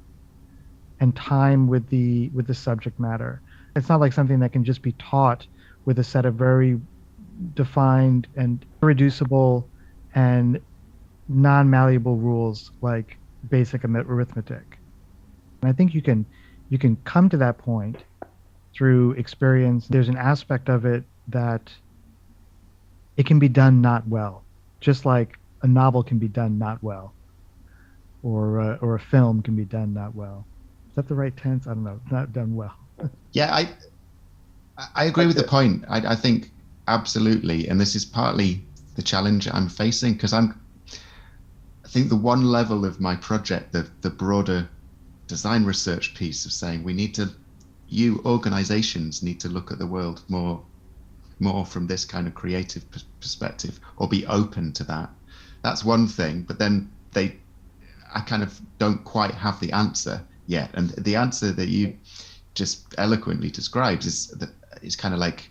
[1.00, 3.42] and time with the with the subject matter.
[3.76, 5.48] It's not like something that can just be taught
[5.86, 6.80] with a set of very
[7.56, 9.70] defined and irreducible
[10.16, 10.60] and
[11.28, 13.18] non-malleable rules like
[13.50, 14.80] basic arithmetic.
[15.62, 16.26] And I think you can
[16.70, 18.04] you can come to that point
[18.76, 19.88] through experience.
[19.88, 21.72] There's an aspect of it that
[23.18, 24.46] it can be done not well,
[24.82, 27.16] just like a novel can be done not well,
[28.22, 30.48] or uh, or a film can be done not well.
[30.90, 31.68] Is that the right tense?
[31.68, 32.00] I don't know.
[32.12, 32.76] Not done well.
[33.34, 33.70] yeah, I
[34.96, 35.86] I agree with the point.
[35.88, 36.52] I, I think
[36.88, 40.60] absolutely, and this is partly the challenge I'm facing because I'm.
[41.94, 44.68] Think the one level of my project, the the broader
[45.28, 47.30] design research piece of saying we need to
[47.88, 50.66] you organizations need to look at the world more
[51.40, 52.84] more from this kind of creative
[53.20, 55.12] perspective or be open to that.
[55.62, 57.38] That's one thing but then they
[58.12, 60.72] i kind of don't quite have the answer yet.
[60.74, 61.96] And the answer that you
[62.56, 64.50] just eloquently describes is that
[64.82, 65.48] it's kind of like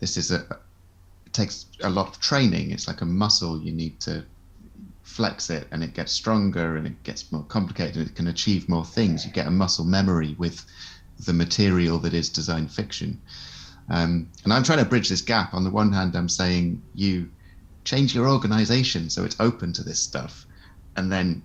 [0.00, 0.40] this is a
[1.24, 2.72] it takes a lot of training.
[2.72, 4.26] It's like a muscle you need to
[5.08, 8.68] flex it and it gets stronger and it gets more complicated and it can achieve
[8.68, 10.64] more things you get a muscle memory with
[11.26, 13.20] the material that is design fiction.
[13.90, 15.54] Um, and I'm trying to bridge this gap.
[15.54, 17.28] On the one hand, I'm saying you
[17.84, 20.46] change your organization so it's open to this stuff.
[20.96, 21.42] And then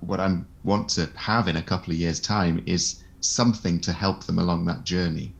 [0.00, 4.24] what I want to have in a couple of years' time is something to help
[4.24, 5.32] them along that journey.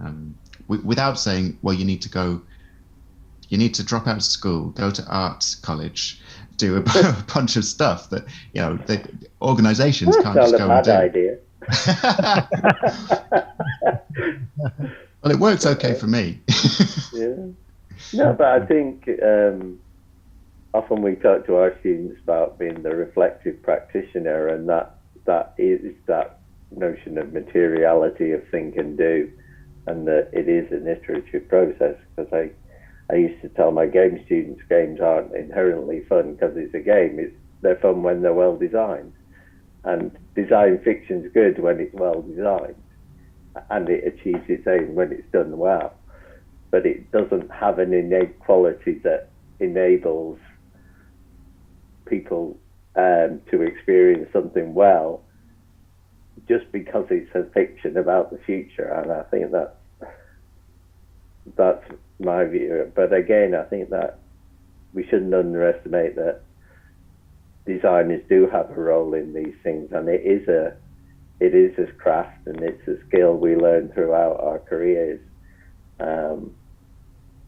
[0.00, 0.36] Um,
[0.68, 2.42] w- without saying, well, you need to go,
[3.48, 6.20] you need to drop out of school, go to art college,
[6.56, 6.80] do a,
[7.34, 9.08] bunch of stuff that you know the
[9.42, 10.90] organizations can't just go and do.
[10.90, 11.38] Idea.
[15.22, 16.40] well, it works okay for me.
[17.12, 17.34] yeah.
[18.12, 19.80] No, but I think um,
[20.74, 25.94] often we talk to our students about being the reflective practitioner, and that that is
[26.06, 29.30] that notion of materiality of think and do,
[29.86, 31.96] and that it is an iterative process.
[32.14, 32.50] Because I
[33.10, 37.18] I used to tell my game students games aren't inherently fun because it's a game.
[37.18, 39.12] It's they're fun when they're well designed,
[39.84, 42.82] and design fiction's good when it's well designed,
[43.70, 45.94] and it achieves its aim when it's done well.
[46.70, 50.38] But it doesn't have an innate quality that enables
[52.06, 52.58] people
[52.96, 55.22] um, to experience something well
[56.48, 58.92] just because it's a fiction about the future.
[58.92, 59.76] And I think that
[61.56, 61.84] that's
[62.18, 62.90] my view.
[62.94, 64.18] But again, I think that
[64.94, 66.42] we shouldn't underestimate that
[67.66, 70.74] designers do have a role in these things, and it is a
[71.38, 75.20] it is a craft and it's a skill we learn throughout our careers,
[76.00, 76.54] um,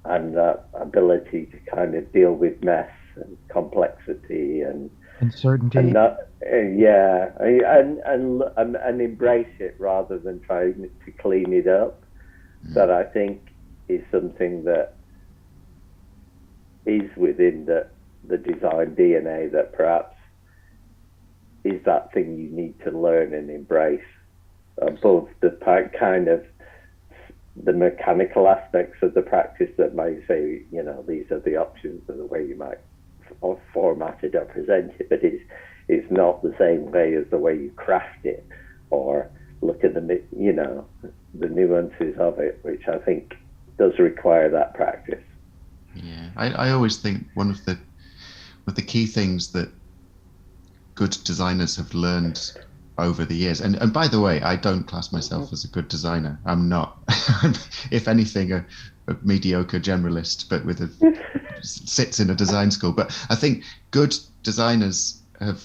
[0.04, 5.78] and that ability to kind of deal with mess and complexity and uncertainty.
[5.78, 6.18] And not,
[6.52, 12.02] uh, yeah, and, and and and embrace it rather than trying to clean it up.
[12.66, 12.74] Mm.
[12.74, 13.47] That I think
[13.88, 14.94] is something that
[16.86, 17.86] is within the,
[18.26, 20.16] the design DNA that perhaps
[21.64, 24.00] is that thing you need to learn and embrace
[24.80, 25.50] above the
[25.98, 26.44] kind of
[27.64, 32.02] the mechanical aspects of the practice that might say, you know, these are the options
[32.08, 32.78] and the way you might
[33.72, 35.42] format it or present it, but it's
[35.88, 38.46] it's not the same way as the way you craft it
[38.90, 39.30] or
[39.62, 40.86] look at the you know
[41.34, 43.34] the nuances of it, which I think
[43.78, 45.22] does require that practice.
[45.94, 49.70] Yeah, I, I always think one of the one of the key things that
[50.94, 52.52] good designers have learned
[52.98, 53.60] over the years.
[53.60, 55.54] And and by the way, I don't class myself mm-hmm.
[55.54, 56.38] as a good designer.
[56.44, 56.98] I'm not.
[57.90, 58.64] if anything, a,
[59.06, 61.22] a, mediocre generalist, but with a
[61.62, 62.92] sits in a design school.
[62.92, 65.64] But I think good designers have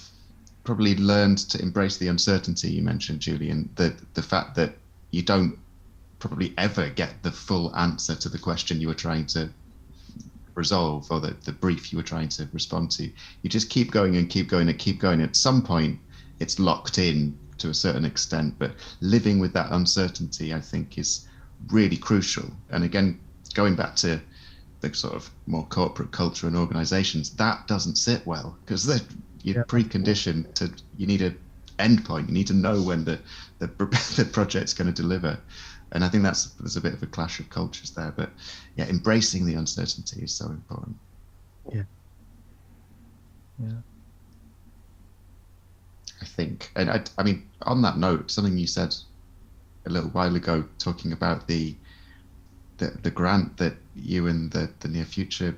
[0.62, 3.68] probably learned to embrace the uncertainty you mentioned, Julian.
[3.74, 4.74] The the fact that
[5.10, 5.58] you don't
[6.24, 9.50] probably ever get the full answer to the question you were trying to
[10.54, 13.04] resolve or the, the brief you were trying to respond to.
[13.42, 15.20] You just keep going and keep going and keep going.
[15.20, 15.98] At some point,
[16.40, 21.28] it's locked in to a certain extent, but living with that uncertainty, I think, is
[21.68, 22.50] really crucial.
[22.70, 23.20] And again,
[23.52, 24.18] going back to
[24.80, 28.86] the sort of more corporate culture and organizations, that doesn't sit well because
[29.42, 29.62] you're yeah.
[29.64, 31.34] preconditioned to, you need a
[31.78, 32.28] endpoint.
[32.28, 33.18] You need to know when the,
[33.58, 33.66] the,
[34.16, 35.38] the project's going to deliver.
[35.94, 38.12] And I think that's there's a bit of a clash of cultures there.
[38.14, 38.30] But
[38.76, 40.96] yeah, embracing the uncertainty is so important.
[41.72, 41.84] Yeah.
[43.62, 43.78] Yeah.
[46.20, 46.70] I think.
[46.74, 48.94] And I, I mean, on that note, something you said
[49.86, 51.76] a little while ago, talking about the
[52.78, 55.54] the, the grant that you and the, the near future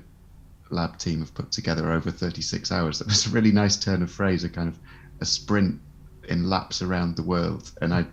[0.69, 2.99] lab team have put together over 36 hours.
[2.99, 4.77] That was a really nice turn of phrase, a kind of
[5.19, 5.79] a sprint
[6.27, 7.71] in laps around the world.
[7.81, 8.05] And I,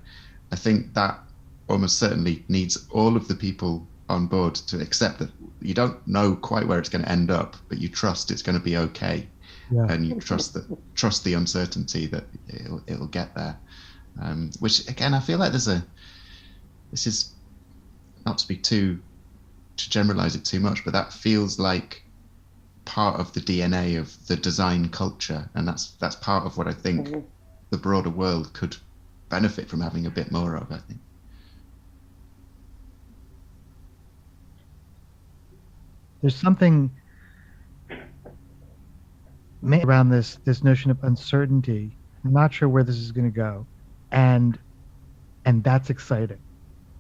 [0.53, 1.19] I think that
[1.68, 6.37] almost certainly needs all of the people on board to accept that you don't know
[6.37, 9.27] quite where it's going to end up, but you trust it's going to be okay
[9.70, 9.87] yeah.
[9.88, 13.59] and you trust that trust the uncertainty that it'll, it'll get there.
[14.20, 15.85] Um, which again, I feel like there's a
[16.90, 17.33] this is
[18.27, 19.00] not to be too
[19.77, 22.03] to generalize it too much, but that feels like
[22.85, 26.72] part of the DNA of the design culture, and that's that's part of what I
[26.72, 27.20] think mm-hmm.
[27.70, 28.77] the broader world could
[29.31, 30.70] benefit from having a bit more of.
[30.70, 31.00] I think.
[36.25, 36.91] There's something
[39.63, 41.99] around this this notion of uncertainty.
[42.25, 43.67] I'm not sure where this is going to go,
[44.11, 44.59] and
[45.45, 46.39] and that's exciting.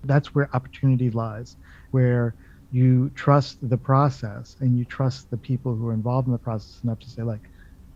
[0.02, 1.56] That's where opportunity lies,
[1.90, 2.34] where
[2.70, 6.80] you trust the process and you trust the people who are involved in the process
[6.84, 7.48] enough to say like,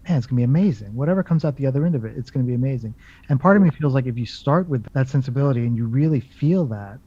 [0.09, 0.95] man, it's gonna be amazing.
[0.95, 2.95] Whatever comes out the other end of it, it's gonna be amazing.
[3.29, 6.21] And part of me feels like if you start with that sensibility and you really
[6.21, 7.01] feel that,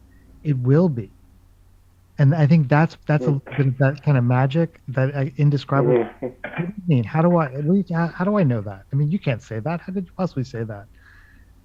[0.43, 1.11] it will be
[2.21, 6.07] and I think that's that's a bit of that kind of magic that uh, indescribable.
[6.19, 7.03] what do you mean?
[7.03, 7.47] How do I
[7.89, 8.83] how do I know that?
[8.93, 9.81] I mean, you can't say that.
[9.81, 10.85] How did you possibly say that?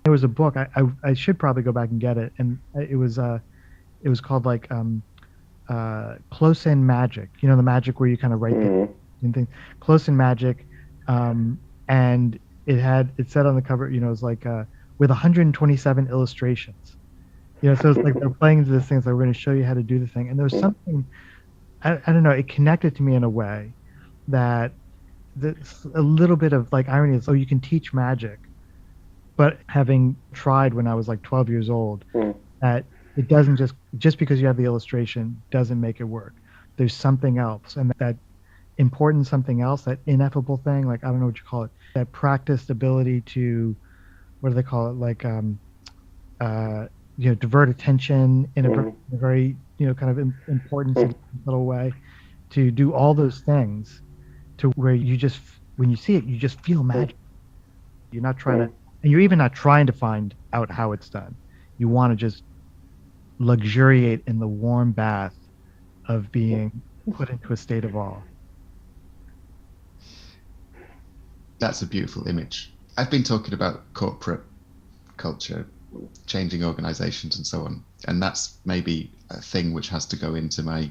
[0.04, 0.56] There was a book.
[0.56, 3.38] I, I, I should probably go back and get it, and it was uh,
[4.02, 5.02] it was called like um,
[5.68, 7.28] uh, close in magic.
[7.40, 9.32] You know the magic where you kind of write mm-hmm.
[9.32, 9.48] things.
[9.80, 10.66] Close in magic,
[11.06, 13.90] um, and it had it said on the cover.
[13.90, 14.64] You know, it was like uh,
[14.96, 16.95] with 127 illustrations
[17.66, 19.02] you know, so it's like they're playing into this thing.
[19.02, 20.28] So we're going to show you how to do the thing.
[20.28, 21.04] And there was something,
[21.82, 23.72] I, I don't know, it connected to me in a way
[24.28, 24.70] that
[25.34, 28.38] that's a little bit of like irony is, oh, you can teach magic.
[29.34, 32.36] But having tried when I was like 12 years old, mm.
[32.60, 32.84] that
[33.16, 36.34] it doesn't just, just because you have the illustration doesn't make it work.
[36.76, 37.74] There's something else.
[37.74, 38.14] And that
[38.78, 42.12] important something else, that ineffable thing, like, I don't know what you call it, that
[42.12, 43.74] practiced ability to,
[44.40, 44.94] what do they call it?
[44.94, 45.58] Like, um,
[46.40, 46.86] uh,
[47.18, 48.94] you know divert attention in a, mm.
[49.12, 51.14] a very you know kind of important mm.
[51.44, 51.92] little way
[52.50, 54.02] to do all those things
[54.58, 55.40] to where you just
[55.76, 57.16] when you see it you just feel magic.
[58.12, 61.34] You're not trying to and you're even not trying to find out how it's done.
[61.78, 62.42] You want to just
[63.38, 65.34] luxuriate in the warm bath
[66.08, 66.80] of being
[67.12, 68.20] put into a state of awe.
[71.58, 72.72] That's a beautiful image.
[72.96, 74.40] I've been talking about corporate
[75.16, 75.66] culture
[76.26, 77.84] changing organizations and so on.
[78.06, 80.90] And that's maybe a thing which has to go into my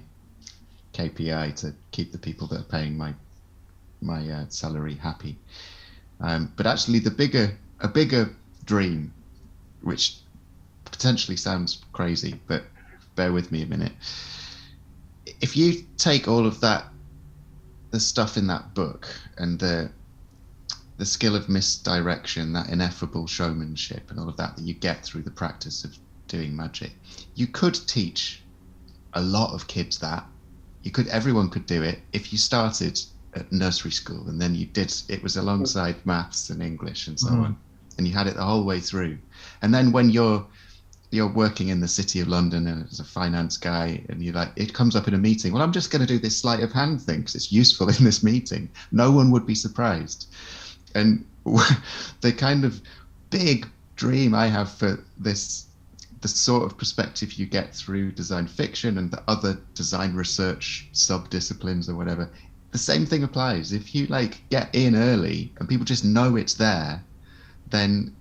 [0.94, 3.14] KPI to keep the people that are paying my
[4.02, 5.38] my uh, salary happy.
[6.20, 8.30] Um, but actually, the bigger a bigger
[8.66, 9.14] dream,
[9.82, 10.18] which
[10.86, 12.64] potentially sounds crazy, but
[13.16, 13.94] bear with me a minute.
[15.42, 16.86] If you take all of that,
[17.92, 19.08] the stuff in that book,
[19.38, 19.92] and the
[20.98, 25.24] the skill of misdirection, that ineffable showmanship, and all of that that you get through
[25.24, 26.92] the practice of doing magic.
[27.36, 28.42] You could teach
[29.14, 30.26] a lot of kids that.
[30.84, 33.00] You could, everyone could do it if you started
[33.34, 34.94] at nursery school and then you did.
[35.10, 37.46] It was alongside maths and English and so mm.
[37.46, 37.58] on,
[37.98, 39.18] and you had it the whole way through.
[39.62, 40.46] And then when you're
[41.12, 44.52] you're working in the city of London and as a finance guy, and you're like,
[44.56, 45.54] it comes up in a meeting.
[45.54, 48.04] Well, I'm just going to do this sleight of hand thing because it's useful in
[48.04, 48.70] this meeting.
[48.92, 50.28] No one would be surprised
[50.96, 51.26] and
[52.22, 52.82] the kind of
[53.30, 55.68] big dream I have for this
[56.22, 61.30] the sort of perspective you get through design fiction and the other design research sub
[61.30, 62.32] disciplines or whatever
[62.76, 63.72] the same thing applies.
[63.72, 67.02] If you like get in early and people just know it's there,
[67.70, 68.14] then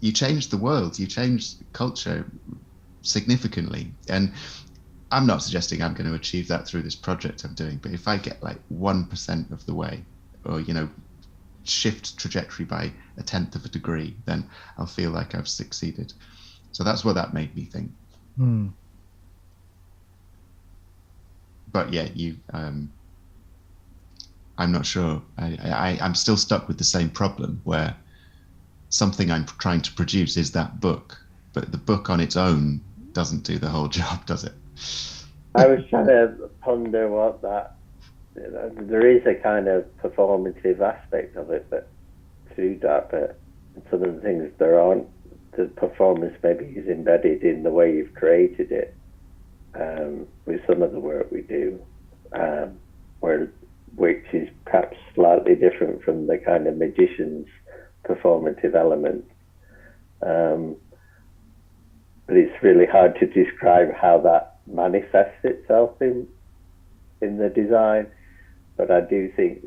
[0.00, 2.28] you change the world, you change culture
[3.02, 3.92] significantly.
[4.08, 4.32] And
[5.12, 8.08] I'm not suggesting I'm going to achieve that through this project I'm doing, but if
[8.08, 10.04] I get like 1% of the way,
[10.44, 10.88] or, you know,
[11.64, 14.48] shift trajectory by a tenth of a degree, then
[14.78, 16.12] I'll feel like I've succeeded.
[16.72, 17.90] So that's what that made me think.
[18.36, 18.68] Hmm.
[21.70, 22.92] But yeah, you, um,
[24.58, 25.22] I'm not sure.
[25.38, 27.96] I, I, I'm still stuck with the same problem where
[28.90, 31.18] something I'm trying to produce is that book,
[31.54, 32.82] but the book on its own
[33.12, 34.52] doesn't do the whole job, does it?
[35.54, 37.76] I was trying to ponder what that.
[38.34, 41.88] There is a kind of performative aspect of it, but
[42.54, 43.38] through that, but
[43.90, 45.06] some of the things there aren't.
[45.56, 48.94] The performance maybe is embedded in the way you've created it.
[49.74, 51.80] Um, with some of the work we do,
[52.32, 52.78] um,
[53.20, 53.50] where
[53.96, 57.46] which is perhaps slightly different from the kind of magician's
[58.04, 59.24] performative element.
[60.22, 60.76] Um,
[62.26, 66.28] but it's really hard to describe how that manifests itself in
[67.20, 68.06] in the design.
[68.76, 69.64] But I do think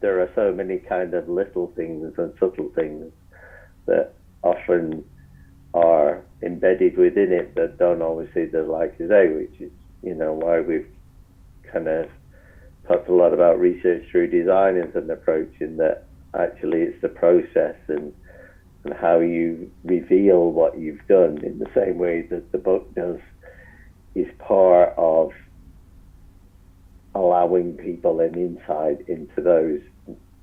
[0.00, 3.12] there are so many kind of little things and subtle things
[3.86, 5.04] that often
[5.72, 10.14] are embedded within it that don't always see the light of day, which is you
[10.14, 10.88] know why we've
[11.72, 12.08] kind of
[12.86, 16.04] talked a lot about research through design as an approach in that
[16.38, 18.12] actually it's the process and
[18.84, 23.18] and how you reveal what you've done in the same way that the book does
[24.14, 25.30] is part of
[27.14, 29.80] allowing people an insight into those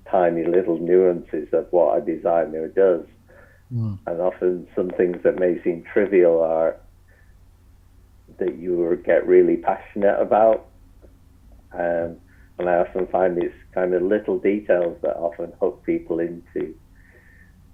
[0.09, 3.05] tiny little nuances of what a designer does.
[3.73, 3.97] Mm.
[4.05, 6.77] And often some things that may seem trivial are
[8.39, 10.67] that you get really passionate about.
[11.73, 12.17] Um,
[12.59, 16.75] and I often find it's kind of little details that often hook people into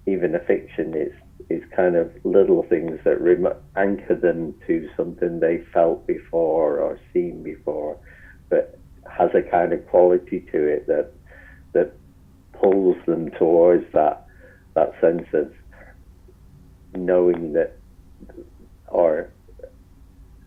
[0.06, 0.94] even a fiction.
[0.94, 1.14] It's
[1.50, 6.98] it's kind of little things that rem- anchor them to something they felt before or
[7.12, 7.96] seen before,
[8.50, 8.78] but
[9.10, 11.12] has a kind of quality to it that
[11.72, 11.92] that
[12.52, 14.26] pulls them towards that
[14.74, 15.52] that sense of
[16.94, 17.76] knowing that
[18.88, 19.30] or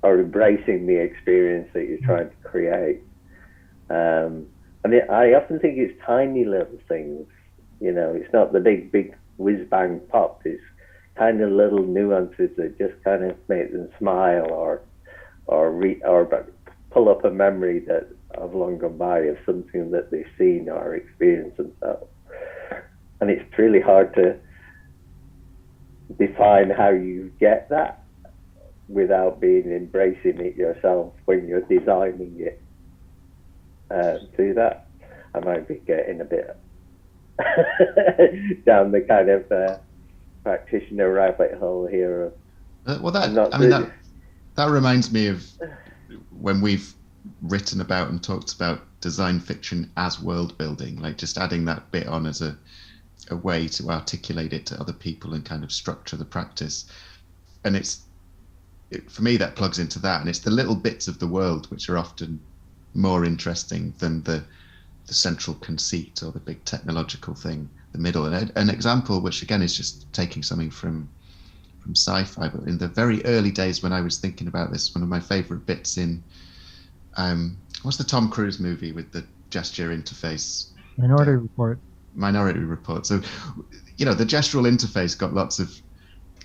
[0.03, 3.01] or embracing the experience that you're trying to create.
[3.89, 4.47] Um,
[4.84, 7.28] and I often think it's tiny little things.
[7.80, 10.41] You know, it's not the big, big whiz bang pop.
[10.45, 10.64] It's
[11.16, 14.82] kind of little nuances that just kind of make them smile or
[15.45, 16.47] or re, or
[16.91, 20.96] pull up a memory that of long gone by of something that they've seen or
[20.96, 22.08] experienced themselves.
[23.20, 24.38] And it's really hard to
[26.18, 28.04] define how you get that
[28.88, 32.62] without being embracing it yourself when you're designing it
[33.92, 34.88] uh, do that.
[35.34, 36.58] I might be getting a bit
[38.66, 39.78] down the kind of uh,
[40.44, 42.24] practitioner rabbit hole here.
[42.24, 42.34] Of,
[42.86, 43.92] uh, well, that I mean that
[44.56, 45.46] that reminds me of
[46.38, 46.94] when we've
[47.42, 52.08] written about and talked about design fiction as world building, like just adding that bit
[52.08, 52.58] on as a
[53.30, 56.86] a way to articulate it to other people and kind of structure the practice.
[57.64, 58.02] And it's
[58.90, 61.70] it, for me that plugs into that, and it's the little bits of the world
[61.72, 62.40] which are often
[62.94, 64.44] more interesting than the
[65.08, 68.26] the central conceit or the big technological thing, the middle.
[68.26, 71.10] And an example, which again is just taking something from
[71.80, 75.04] from sci-fi, but in the very early days when I was thinking about this, one
[75.04, 76.24] of my favorite bits in
[77.18, 80.72] um, what's the Tom Cruise movie with the gesture interface?
[80.97, 81.80] Minority Report.
[82.14, 83.05] Minority Report.
[83.05, 83.22] So,
[83.97, 85.74] you know, the gestural interface got lots of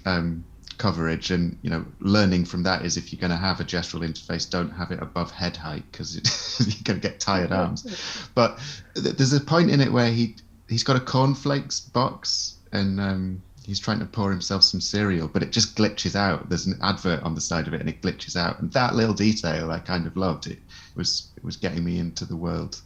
[0.04, 0.44] um,
[0.78, 4.06] coverage and you know learning from that is if you're going to have a gestural
[4.06, 6.14] interface don't have it above head height because
[6.60, 8.58] you're going to get tired arms but
[8.94, 10.36] th- there's a point in it where he
[10.68, 15.42] he's got a cornflakes box and um, he's trying to pour himself some cereal but
[15.42, 18.36] it just glitches out there's an advert on the side of it and it glitches
[18.36, 20.58] out and that little detail i kind of loved it,
[20.94, 22.80] was it was getting me into the world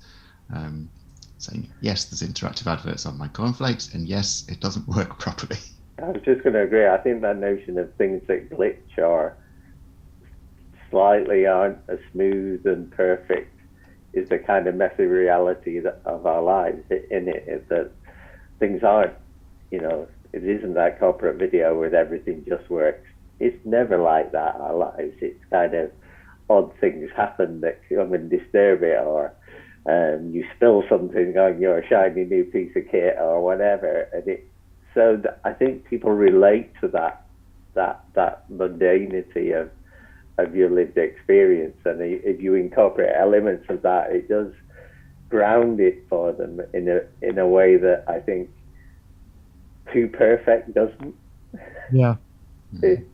[0.55, 0.89] um,
[1.39, 5.59] saying yes there's interactive adverts on my cornflakes and yes it doesn't work properly
[6.03, 6.87] I was just going to agree.
[6.87, 9.37] I think that notion of things that glitch or
[10.91, 13.55] slightly aren't as smooth and perfect
[14.13, 17.69] is the kind of messy reality that, of our lives in it.
[17.69, 17.91] That
[18.59, 19.13] things aren't,
[19.71, 23.07] you know, it isn't that corporate video where everything just works.
[23.39, 25.15] It's never like that our lives.
[25.21, 25.91] It's kind of
[26.49, 29.33] odd things happen that come and disturb it, or
[29.87, 34.47] um, you spill something on your shiny new piece of kit or whatever, and it
[34.95, 37.25] so th- I think people relate to that
[37.75, 39.71] that that mundanity of
[40.39, 44.53] of your lived experience, and if you incorporate elements of that, it does
[45.29, 48.51] ground it for them in a in a way that I think
[49.93, 51.15] too perfect doesn't.
[51.93, 52.17] Yeah.
[52.75, 53.05] Mm.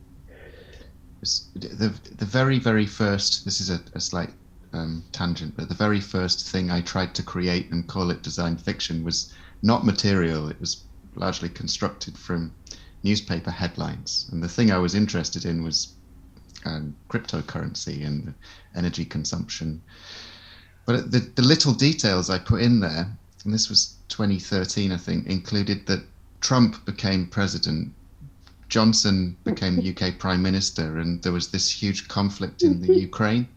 [1.55, 3.45] the the very very first.
[3.45, 4.31] This is a, a slight
[4.73, 8.57] um, tangent, but the very first thing I tried to create and call it design
[8.57, 10.49] fiction was not material.
[10.49, 10.83] It was
[11.15, 12.53] largely constructed from
[13.03, 15.93] newspaper headlines, and the thing I was interested in was
[16.65, 18.33] um, cryptocurrency and
[18.75, 19.81] energy consumption.
[20.85, 23.07] But the, the little details I put in there,
[23.43, 26.03] and this was 2013, I think, included that
[26.41, 27.93] Trump became president,
[28.69, 33.47] Johnson became UK prime minister, and there was this huge conflict in the Ukraine.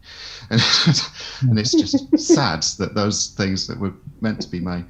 [0.50, 0.62] And,
[1.42, 4.84] and it's just sad that those things that were meant to be my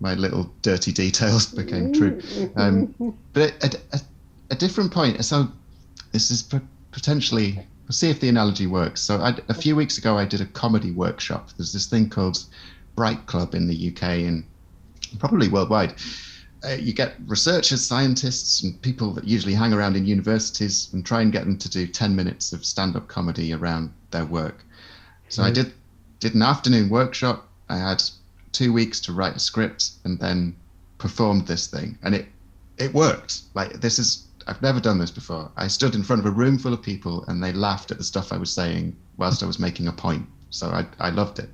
[0.00, 2.20] my little dirty details became true.
[2.56, 4.02] Um, but at, at,
[4.50, 5.48] a different point, so
[6.12, 6.42] this is
[6.90, 9.00] potentially we'll see if the analogy works.
[9.00, 11.50] So I, a few weeks ago, I did a comedy workshop.
[11.56, 12.44] There's this thing called
[12.96, 14.44] Bright Club in the UK and
[15.18, 15.94] probably worldwide.
[16.64, 21.20] Uh, you get researchers, scientists, and people that usually hang around in universities and try
[21.20, 24.64] and get them to do 10 minutes of stand-up comedy around their work.
[25.28, 25.72] So I did
[26.20, 27.48] did an afternoon workshop.
[27.68, 28.02] I had
[28.52, 30.54] two weeks to write a script and then
[30.98, 32.26] performed this thing, and it
[32.78, 33.42] it worked.
[33.54, 35.50] Like this is I've never done this before.
[35.56, 38.04] I stood in front of a room full of people and they laughed at the
[38.04, 40.26] stuff I was saying whilst I was making a point.
[40.50, 41.48] So I, I loved it.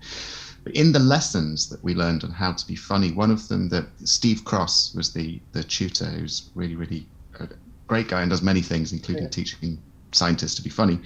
[0.64, 3.68] But in the lessons that we learned on how to be funny, one of them
[3.70, 7.06] that Steve Cross was the, the tutor, who's really, really
[7.38, 7.48] a
[7.86, 9.30] great guy and does many things, including yeah.
[9.30, 9.78] teaching
[10.12, 10.98] scientists to be funny.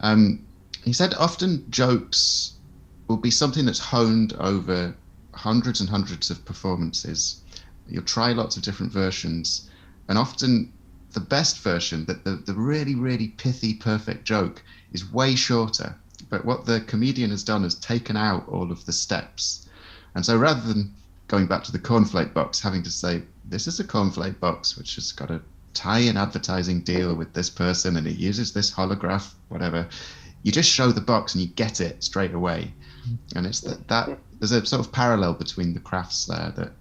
[0.00, 0.44] Um,
[0.84, 2.54] he said often jokes
[3.08, 4.94] will be something that's honed over
[5.32, 7.40] hundreds and hundreds of performances.
[7.88, 9.70] You'll try lots of different versions,
[10.08, 10.72] and often
[11.12, 14.62] the best version, that the, the really, really pithy, perfect joke
[14.92, 15.96] is way shorter.
[16.32, 19.68] But what the comedian has done is taken out all of the steps.
[20.14, 20.94] And so rather than
[21.28, 24.94] going back to the cornflake box, having to say, this is a cornflake box, which
[24.94, 25.42] has got a
[25.74, 29.86] tie in advertising deal with this person and it uses this holograph, whatever,
[30.42, 32.72] you just show the box and you get it straight away.
[33.36, 36.72] And it's that, that there's a sort of parallel between the crafts there that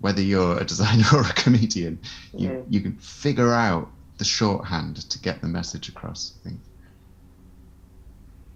[0.00, 2.00] whether you're a designer or a comedian,
[2.34, 3.88] you, you can figure out
[4.18, 6.32] the shorthand to get the message across.
[6.40, 6.60] I think.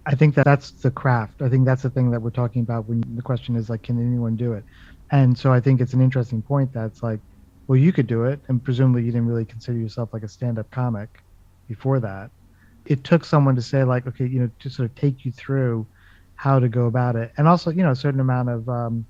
[0.07, 1.43] I think that that's the craft.
[1.43, 3.99] I think that's the thing that we're talking about when the question is like, can
[4.01, 4.65] anyone do it?
[5.13, 7.21] And so I think it's an interesting point that's like,
[7.69, 10.71] well, you could do it, and presumably you didn't really consider yourself like a stand-up
[10.71, 11.11] comic
[11.69, 12.31] before that.
[12.87, 15.87] It took someone to say like, okay, you know, to sort of take you through
[16.35, 19.07] how to go about it, and also you know a certain amount of um,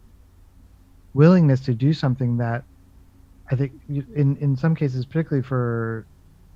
[1.15, 2.65] willingness to do something that
[3.51, 6.07] I think in in some cases, particularly for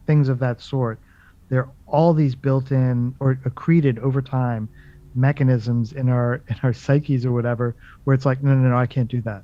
[0.06, 1.00] things of that sort,
[1.48, 4.68] there are all these built-in or accreted over time
[5.14, 8.86] mechanisms in our in our psyches or whatever where it's like no no no I
[8.86, 9.42] can't do that.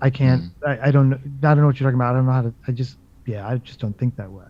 [0.00, 0.42] I can't.
[0.42, 0.50] Mm.
[0.66, 1.14] I, I don't.
[1.14, 2.14] I don't know what you're talking about.
[2.14, 2.54] I don't know how to.
[2.68, 2.98] I just.
[3.26, 3.48] Yeah.
[3.48, 4.44] I just don't think that way.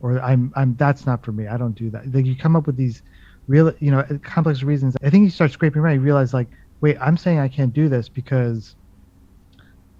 [0.00, 0.52] Or I'm.
[0.56, 0.76] I'm.
[0.76, 1.46] That's not for me.
[1.46, 2.12] I don't do that.
[2.12, 3.02] Like you come up with these
[3.46, 3.72] real.
[3.78, 4.96] You know, complex reasons.
[5.02, 5.94] I think you start scraping around.
[5.94, 6.48] You realize like
[6.80, 8.76] wait, I'm saying I can't do this because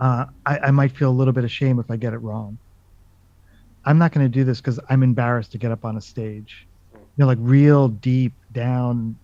[0.01, 2.59] uh, I, I might feel a little bit of shame if I get it wrong.
[3.85, 6.67] I'm not going to do this because I'm embarrassed to get up on a stage.
[6.95, 9.17] You know, like real deep down,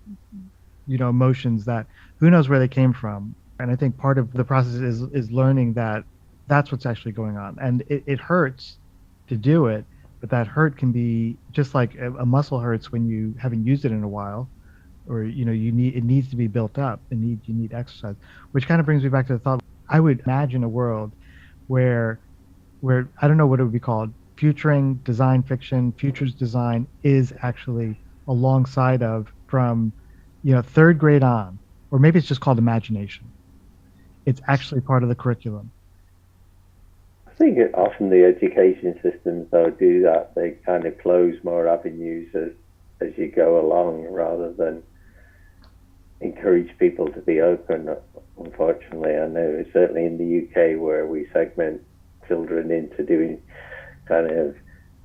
[0.86, 1.86] you know, emotions that
[2.18, 3.34] who knows where they came from.
[3.58, 6.04] And I think part of the process is is learning that
[6.46, 7.56] that's what's actually going on.
[7.61, 8.78] And it, it hurts
[9.28, 9.84] to do it,
[10.20, 13.84] but that hurt can be just like a, a muscle hurts when you haven't used
[13.84, 14.50] it in a while
[15.08, 17.72] or you know you need it needs to be built up and need you need
[17.72, 18.16] exercise
[18.52, 21.12] which kind of brings me back to the thought i would imagine a world
[21.66, 22.20] where
[22.80, 27.34] where i don't know what it would be called futuring design fiction futures design is
[27.43, 27.95] actually
[28.26, 29.93] alongside of from
[30.43, 31.59] you know third grade on
[31.91, 33.22] or maybe it's just called imagination
[34.24, 35.70] it's actually part of the curriculum
[37.26, 40.34] I think often the education systems though do that.
[40.34, 42.51] They kind of close more avenues as
[43.01, 44.82] as you go along rather than
[46.20, 47.97] encourage people to be open.
[48.38, 51.82] Unfortunately, I know certainly in the UK where we segment
[52.28, 53.41] children into doing
[54.11, 54.56] kind of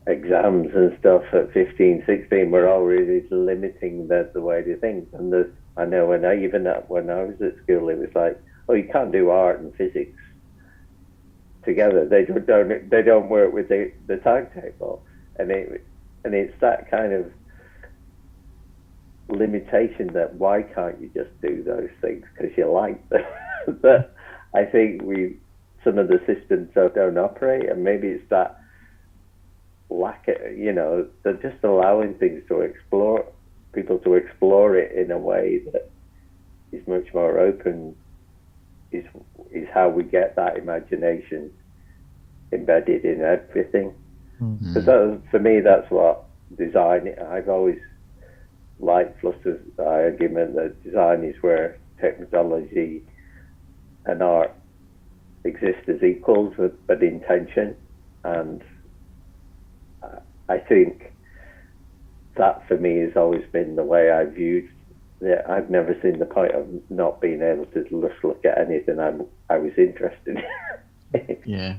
[0.07, 5.07] exams and stuff at 15, 16, we're really limiting the, the way they think.
[5.13, 8.41] And there's, I know when I even when I was at school, it was like,
[8.67, 10.17] oh, you can't do art and physics
[11.63, 12.07] together.
[12.07, 15.03] They don't they don't work with the the timetable,
[15.37, 15.85] and it
[16.23, 17.31] and it's that kind of
[19.27, 23.25] limitation that why can't you just do those things because you like them.
[23.81, 24.15] but
[24.53, 25.37] I think we
[25.83, 28.59] some of the systems don't operate, and maybe it's that
[29.89, 33.25] lack of, you know, they're just allowing things to explore,
[33.73, 35.89] people to explore it in a way that
[36.71, 37.95] is much more open.
[38.91, 39.05] Is
[39.51, 41.51] is how we get that imagination
[42.51, 43.93] embedded in everything.
[44.41, 44.73] Mm-hmm.
[44.73, 46.25] Because for me, that's what
[46.57, 47.15] design.
[47.29, 47.79] I've always
[48.79, 53.03] liked Flusser's argument that design is where technology
[54.05, 54.53] and art
[55.43, 56.53] exist as equals,
[56.87, 57.75] but in tension.
[58.23, 58.63] And
[60.49, 61.13] I think
[62.35, 64.69] that for me has always been the way I viewed
[65.21, 65.45] it.
[65.47, 69.25] I've never seen the point of not being able to just look at anything I'm,
[69.49, 70.43] I was interested
[71.13, 71.37] in.
[71.45, 71.75] yeah.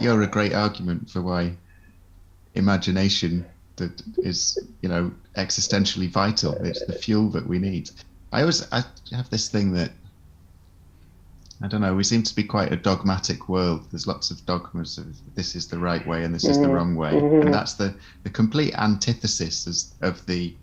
[0.00, 1.56] You're a great argument for why
[2.54, 3.46] imagination
[3.76, 6.52] that is, you know, existentially vital.
[6.54, 7.90] It's the fuel that we need.
[8.32, 8.82] I always I
[9.12, 9.92] have this thing that
[11.62, 11.94] I don't know.
[11.94, 13.86] We seem to be quite a dogmatic world.
[13.90, 16.72] There's lots of dogmas of this is the right way and this is the mm-hmm.
[16.72, 17.46] wrong way, mm-hmm.
[17.46, 17.94] and that's the
[18.24, 20.54] the complete antithesis of the,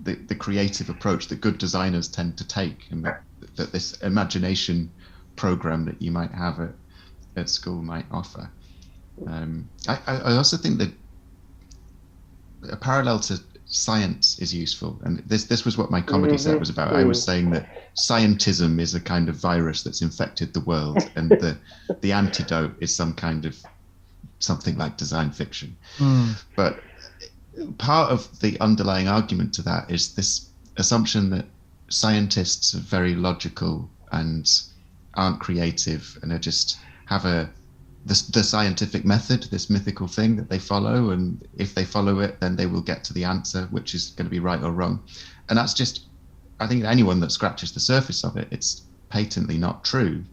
[0.00, 3.22] the the creative approach that good designers tend to take, and that,
[3.56, 4.90] that this imagination
[5.36, 6.74] program that you might have at
[7.36, 8.50] at school might offer.
[9.26, 10.92] Um, I, I also think that
[12.70, 13.38] a parallel to
[13.68, 14.98] science is useful.
[15.04, 16.50] And this this was what my comedy mm-hmm.
[16.50, 16.94] set was about.
[16.94, 21.30] I was saying that scientism is a kind of virus that's infected the world, and
[21.30, 21.56] the
[22.00, 23.56] the antidote is some kind of
[24.40, 25.76] something like design fiction.
[25.98, 26.42] Mm.
[26.56, 26.80] But
[27.78, 31.44] part of the underlying argument to that is this assumption that
[31.88, 34.48] scientists are very logical and
[35.14, 37.50] aren't creative and are just have a
[38.06, 42.40] the, the scientific method, this mythical thing that they follow, and if they follow it,
[42.40, 45.02] then they will get to the answer, which is going to be right or wrong.
[45.48, 46.06] And that's just,
[46.60, 50.24] I think, anyone that scratches the surface of it, it's patently not true.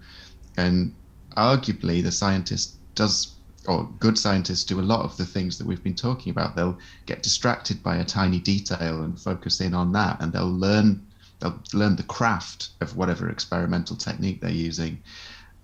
[0.58, 0.96] And
[1.36, 3.36] arguably, the scientist does,
[3.68, 6.56] or good scientists do a lot of the things that we've been talking about.
[6.56, 11.06] They'll get distracted by a tiny detail and focus in on that, and they'll learn
[11.42, 15.02] they'll learn the craft of whatever experimental technique they're using,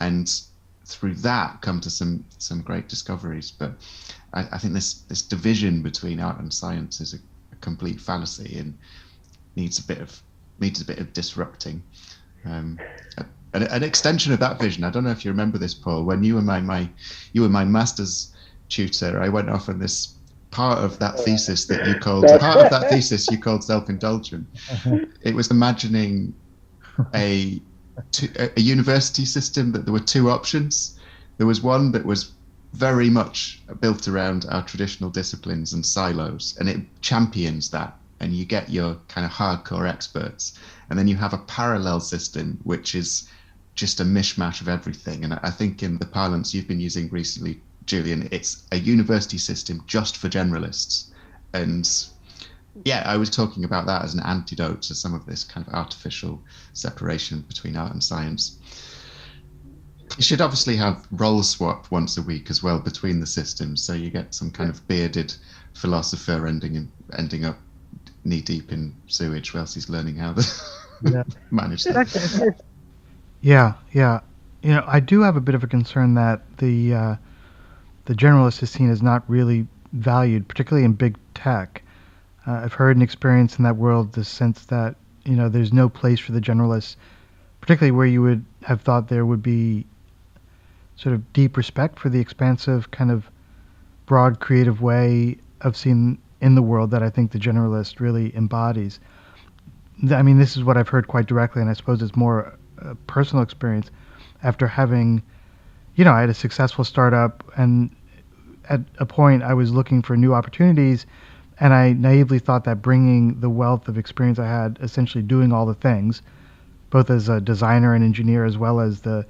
[0.01, 0.41] and
[0.93, 3.51] through that come to some some great discoveries.
[3.51, 3.73] But
[4.33, 7.17] I, I think this this division between art and science is a,
[7.51, 8.77] a, complete fallacy and
[9.55, 10.21] needs a bit of
[10.59, 11.81] needs a bit of disrupting.
[12.45, 12.79] Um,
[13.53, 14.83] an, an, extension of that vision.
[14.83, 16.03] I don't know if you remember this, Paul.
[16.03, 16.89] When you were my my
[17.33, 18.33] you were my master's
[18.69, 20.15] tutor, I went off on this
[20.51, 24.47] part of that thesis that you called part of that thesis you called self-indulgent.
[25.21, 26.33] It was imagining
[27.13, 27.61] a
[27.97, 30.97] a, university system that there were two options.
[31.37, 32.31] There was one that was
[32.73, 37.97] very much built around our traditional disciplines and silos, and it champions that.
[38.19, 40.53] And you get your kind of hardcore experts,
[40.89, 43.27] and then you have a parallel system which is
[43.73, 45.23] just a mishmash of everything.
[45.23, 49.83] And I think in the parlance you've been using recently, Julian, it's a university system
[49.87, 51.07] just for generalists,
[51.53, 51.89] and
[52.85, 55.73] yeah, I was talking about that as an antidote to some of this kind of
[55.73, 56.41] artificial
[56.73, 58.57] separation between art and science.
[60.17, 63.93] You should obviously have role swap once a week as well between the systems, so
[63.93, 65.33] you get some kind of bearded
[65.73, 67.57] philosopher ending in, ending up
[68.23, 70.47] knee deep in sewage whilst he's learning how to
[71.03, 71.23] yeah.
[71.49, 72.55] manage that.
[73.41, 74.19] Yeah, yeah.
[74.61, 77.15] You know, I do have a bit of a concern that the uh,
[78.05, 81.83] the generalist is seen as not really valued, particularly in big tech.
[82.47, 85.89] Uh, I've heard and experienced in that world the sense that you know there's no
[85.89, 86.95] place for the generalists,
[87.59, 89.85] particularly where you would have thought there would be
[90.95, 93.29] sort of deep respect for the expansive kind of
[94.05, 98.99] broad creative way of seeing in the world that I think the generalist really embodies.
[100.11, 102.95] I mean, this is what I've heard quite directly, and I suppose it's more a
[103.05, 103.91] personal experience
[104.41, 105.21] after having,
[105.95, 107.95] you know, I had a successful startup, and
[108.69, 111.05] at a point I was looking for new opportunities
[111.61, 115.67] and I naively thought that bringing the wealth of experience I had, essentially doing all
[115.67, 116.23] the things,
[116.89, 119.25] both as a designer and engineer, as well as the,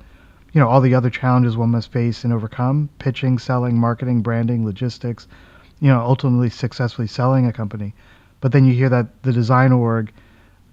[0.54, 4.66] you know, all the other challenges one must face and overcome, pitching, selling, marketing, branding,
[4.66, 5.28] logistics,
[5.82, 7.94] you know, ultimately successfully selling a company.
[8.40, 10.12] But then you hear that the design org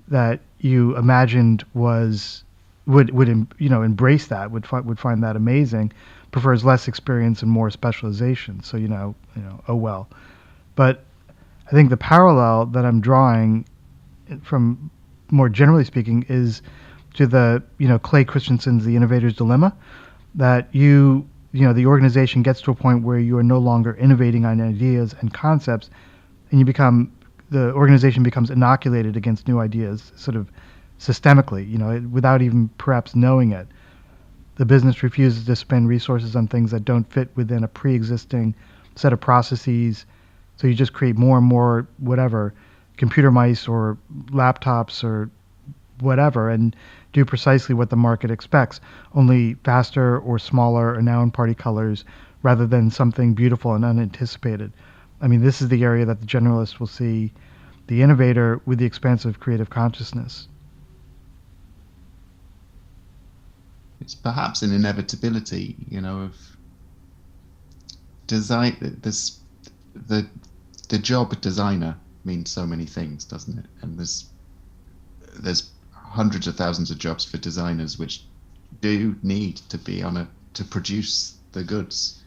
[0.07, 2.45] that you imagined was
[2.87, 3.29] would would
[3.59, 5.93] you know embrace that would fi- would find that amazing
[6.31, 10.09] prefers less experience and more specialization so you know you know oh well
[10.75, 11.05] but
[11.69, 13.67] I think the parallel that I'm drawing
[14.43, 14.91] from
[15.31, 16.63] more generally speaking is
[17.15, 19.77] to the you know Clay Christensen's The Innovator's Dilemma
[20.35, 23.95] that you you know the organization gets to a point where you are no longer
[23.97, 25.91] innovating on ideas and concepts
[26.51, 27.13] and you become
[27.51, 30.51] the organization becomes inoculated against new ideas sort of
[30.99, 33.67] systemically you know without even perhaps knowing it.
[34.57, 38.55] The business refuses to spend resources on things that don't fit within a pre-existing
[38.97, 40.07] set of processes
[40.59, 42.53] so you just create more and more whatever
[42.97, 43.97] computer mice or
[44.31, 45.31] laptops or
[46.01, 46.77] whatever and
[47.13, 48.81] do precisely what the market expects,
[49.15, 52.05] only faster or smaller or now in party colors
[52.43, 54.73] rather than something beautiful and unanticipated.
[55.21, 57.33] I mean, this is the area that the generalist will see
[57.87, 60.49] the innovator with the expansive creative consciousness.
[64.01, 66.37] It's perhaps an inevitability, you know, of
[68.27, 68.99] design.
[69.03, 69.41] This
[70.07, 70.27] the
[70.89, 73.67] the job designer means so many things, doesn't it?
[73.83, 74.27] And there's
[75.39, 78.25] there's hundreds of thousands of jobs for designers which
[78.81, 82.23] do need to be on a to produce the goods.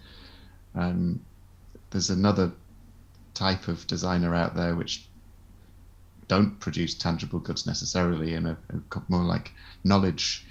[0.75, 1.19] Um,
[1.89, 2.51] there's another
[3.33, 5.07] type of designer out there which
[6.27, 8.57] don't produce tangible goods necessarily and are
[9.09, 9.51] more like
[9.83, 10.45] knowledge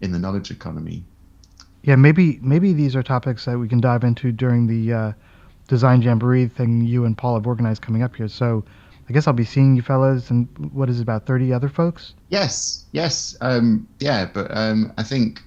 [0.00, 1.04] in the knowledge economy.
[1.82, 5.12] Yeah, maybe maybe these are topics that we can dive into during the uh,
[5.68, 8.28] design jamboree thing you and Paul have organized coming up here.
[8.28, 8.64] So
[9.08, 12.14] I guess I'll be seeing you fellas and what is it, about 30 other folks?
[12.28, 13.36] Yes, yes.
[13.40, 15.42] Um, yeah, but um, I think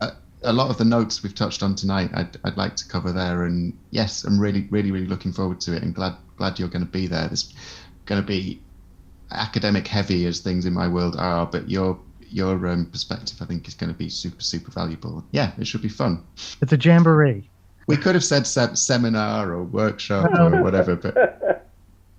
[0.00, 3.12] a, a, lot of the notes we've touched on tonight, I'd, I'd like to cover
[3.12, 3.44] there.
[3.44, 6.84] And yes, I'm really, really, really looking forward to it and glad, glad you're going
[6.84, 7.26] to be there.
[7.26, 7.54] There's
[8.06, 8.60] going to be
[9.30, 11.98] academic heavy as things in my world are, but your
[12.30, 15.24] your um, perspective, I think, is going to be super, super valuable.
[15.30, 16.24] Yeah, it should be fun.
[16.60, 17.48] It's a jamboree.
[17.86, 21.68] We could have said se- seminar or workshop or whatever, but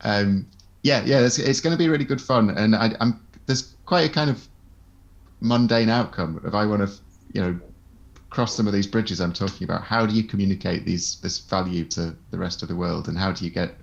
[0.01, 0.47] um,
[0.83, 4.09] yeah, yeah, it's, it's going to be really good fun, and I, am there's quite
[4.09, 4.47] a kind of
[5.41, 6.93] mundane outcome if I want to,
[7.33, 7.59] you know,
[8.29, 9.83] cross some of these bridges I'm talking about.
[9.83, 13.31] How do you communicate these this value to the rest of the world, and how
[13.31, 13.75] do you get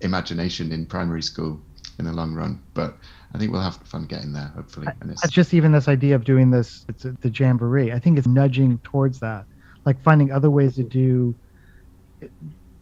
[0.00, 1.60] imagination in primary school
[1.98, 2.60] in the long run?
[2.74, 2.96] But
[3.32, 4.88] I think we'll have fun getting there, hopefully.
[5.00, 7.92] And it's, just even this idea of doing this, it's the jamboree.
[7.92, 9.44] I think it's nudging towards that,
[9.86, 11.34] like finding other ways to do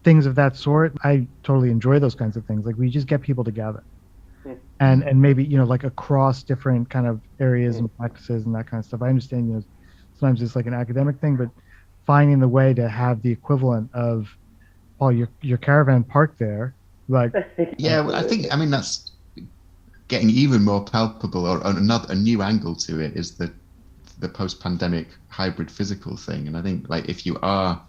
[0.02, 0.94] things of that sort.
[1.04, 2.66] I totally enjoy those kinds of things.
[2.66, 3.84] Like we just get people together,
[4.44, 4.58] mm.
[4.80, 7.80] and and maybe you know like across different kind of areas mm.
[7.80, 9.02] and practices and that kind of stuff.
[9.02, 9.64] I understand you know
[10.18, 11.50] sometimes it's like an academic thing, but
[12.06, 14.28] finding the way to have the equivalent of,
[14.98, 16.74] well, your your caravan parked there,
[17.08, 17.32] like
[17.78, 18.00] yeah.
[18.00, 19.12] Well, I think I mean that's
[20.08, 23.50] getting even more palpable or, another a new angle to it is the
[24.18, 27.80] the post-pandemic hybrid physical thing and i think like if you are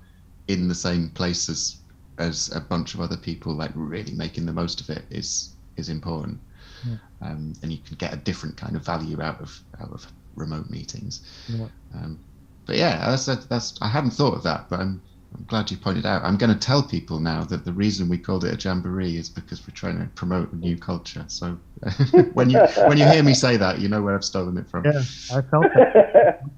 [0.47, 1.77] in the same place as
[2.17, 5.89] as a bunch of other people like really making the most of it is is
[5.89, 6.39] important
[6.87, 6.95] yeah.
[7.21, 10.69] um, and you can get a different kind of value out of out of remote
[10.69, 11.67] meetings yeah.
[11.93, 12.19] Um,
[12.65, 15.01] but yeah that's that's i hadn't thought of that but i'm
[15.37, 16.23] I'm glad you pointed out.
[16.23, 19.27] I'm going to tell people now that the reason we called it a jamboree is
[19.29, 21.25] because we're trying to promote a new culture.
[21.27, 21.57] So
[22.33, 24.85] when you when you hear me say that, you know where I've stolen it from.
[24.85, 25.65] Yeah, I felt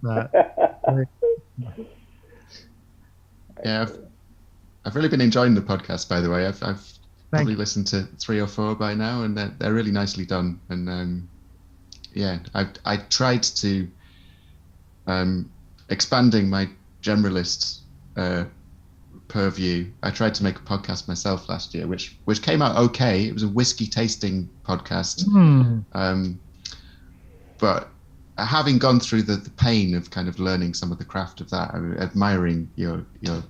[0.03, 1.07] that.
[3.65, 3.97] yeah, I've,
[4.86, 6.07] I've really been enjoying the podcast.
[6.07, 6.88] By the way, I've, I've
[7.32, 7.57] probably you.
[7.57, 10.61] listened to three or four by now, and they're, they're really nicely done.
[10.69, 11.30] And um,
[12.13, 13.88] yeah, I I tried to
[15.07, 15.51] um,
[15.89, 16.69] expanding my
[17.01, 17.80] generalist
[18.15, 18.43] uh,
[19.28, 19.88] purview.
[20.03, 23.28] I tried to make a podcast myself last year, which which came out okay.
[23.28, 25.84] It was a whiskey tasting podcast, mm.
[25.93, 26.39] um,
[27.57, 27.89] but
[28.38, 31.49] having gone through the, the pain of kind of learning some of the craft of
[31.49, 33.43] that, I'm admiring your your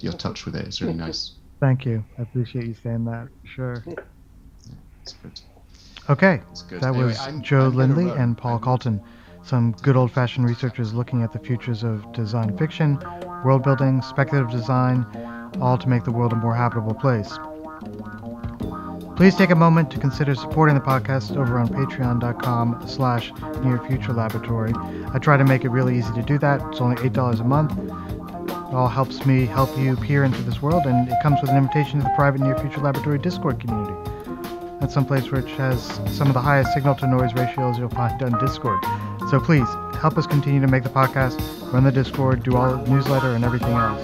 [0.00, 0.66] your touch with it.
[0.66, 1.32] It's really nice.
[1.60, 2.04] Thank you.
[2.18, 3.28] I appreciate you saying that.
[3.44, 3.82] Sure.
[3.86, 3.94] Yeah,
[5.02, 5.40] it's good.
[6.10, 6.82] Okay, good.
[6.82, 9.00] that anyway, was I'm, Joe I'm Lindley and Paul Coulton,
[9.44, 12.98] some good old-fashioned researchers looking at the futures of design fiction,
[13.44, 15.06] world building, speculative design,
[15.60, 17.38] all to make the world a more habitable place.
[19.16, 23.32] Please take a moment to consider supporting the podcast over on patreon.com slash
[23.62, 24.72] near future laboratory.
[25.12, 26.60] I try to make it really easy to do that.
[26.70, 27.78] It's only $8 a month.
[27.78, 31.56] It all helps me help you peer into this world, and it comes with an
[31.56, 33.94] invitation to the private Near Future Laboratory Discord community.
[34.80, 35.80] That's someplace which has
[36.16, 38.82] some of the highest signal to noise ratios you'll find on Discord.
[39.30, 39.68] So please
[40.00, 41.40] help us continue to make the podcast,
[41.72, 44.02] run the Discord, do all the newsletter, and everything else.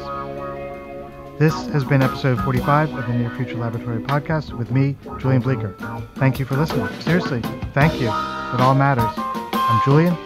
[1.39, 5.75] This has been episode 45 of the Near Future Laboratory podcast with me, Julian Bleecker.
[6.17, 6.89] Thank you for listening.
[7.01, 7.41] Seriously,
[7.73, 8.09] thank you.
[8.09, 9.11] It all matters.
[9.17, 10.17] I'm Julian,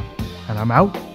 [0.48, 1.13] and I'm out.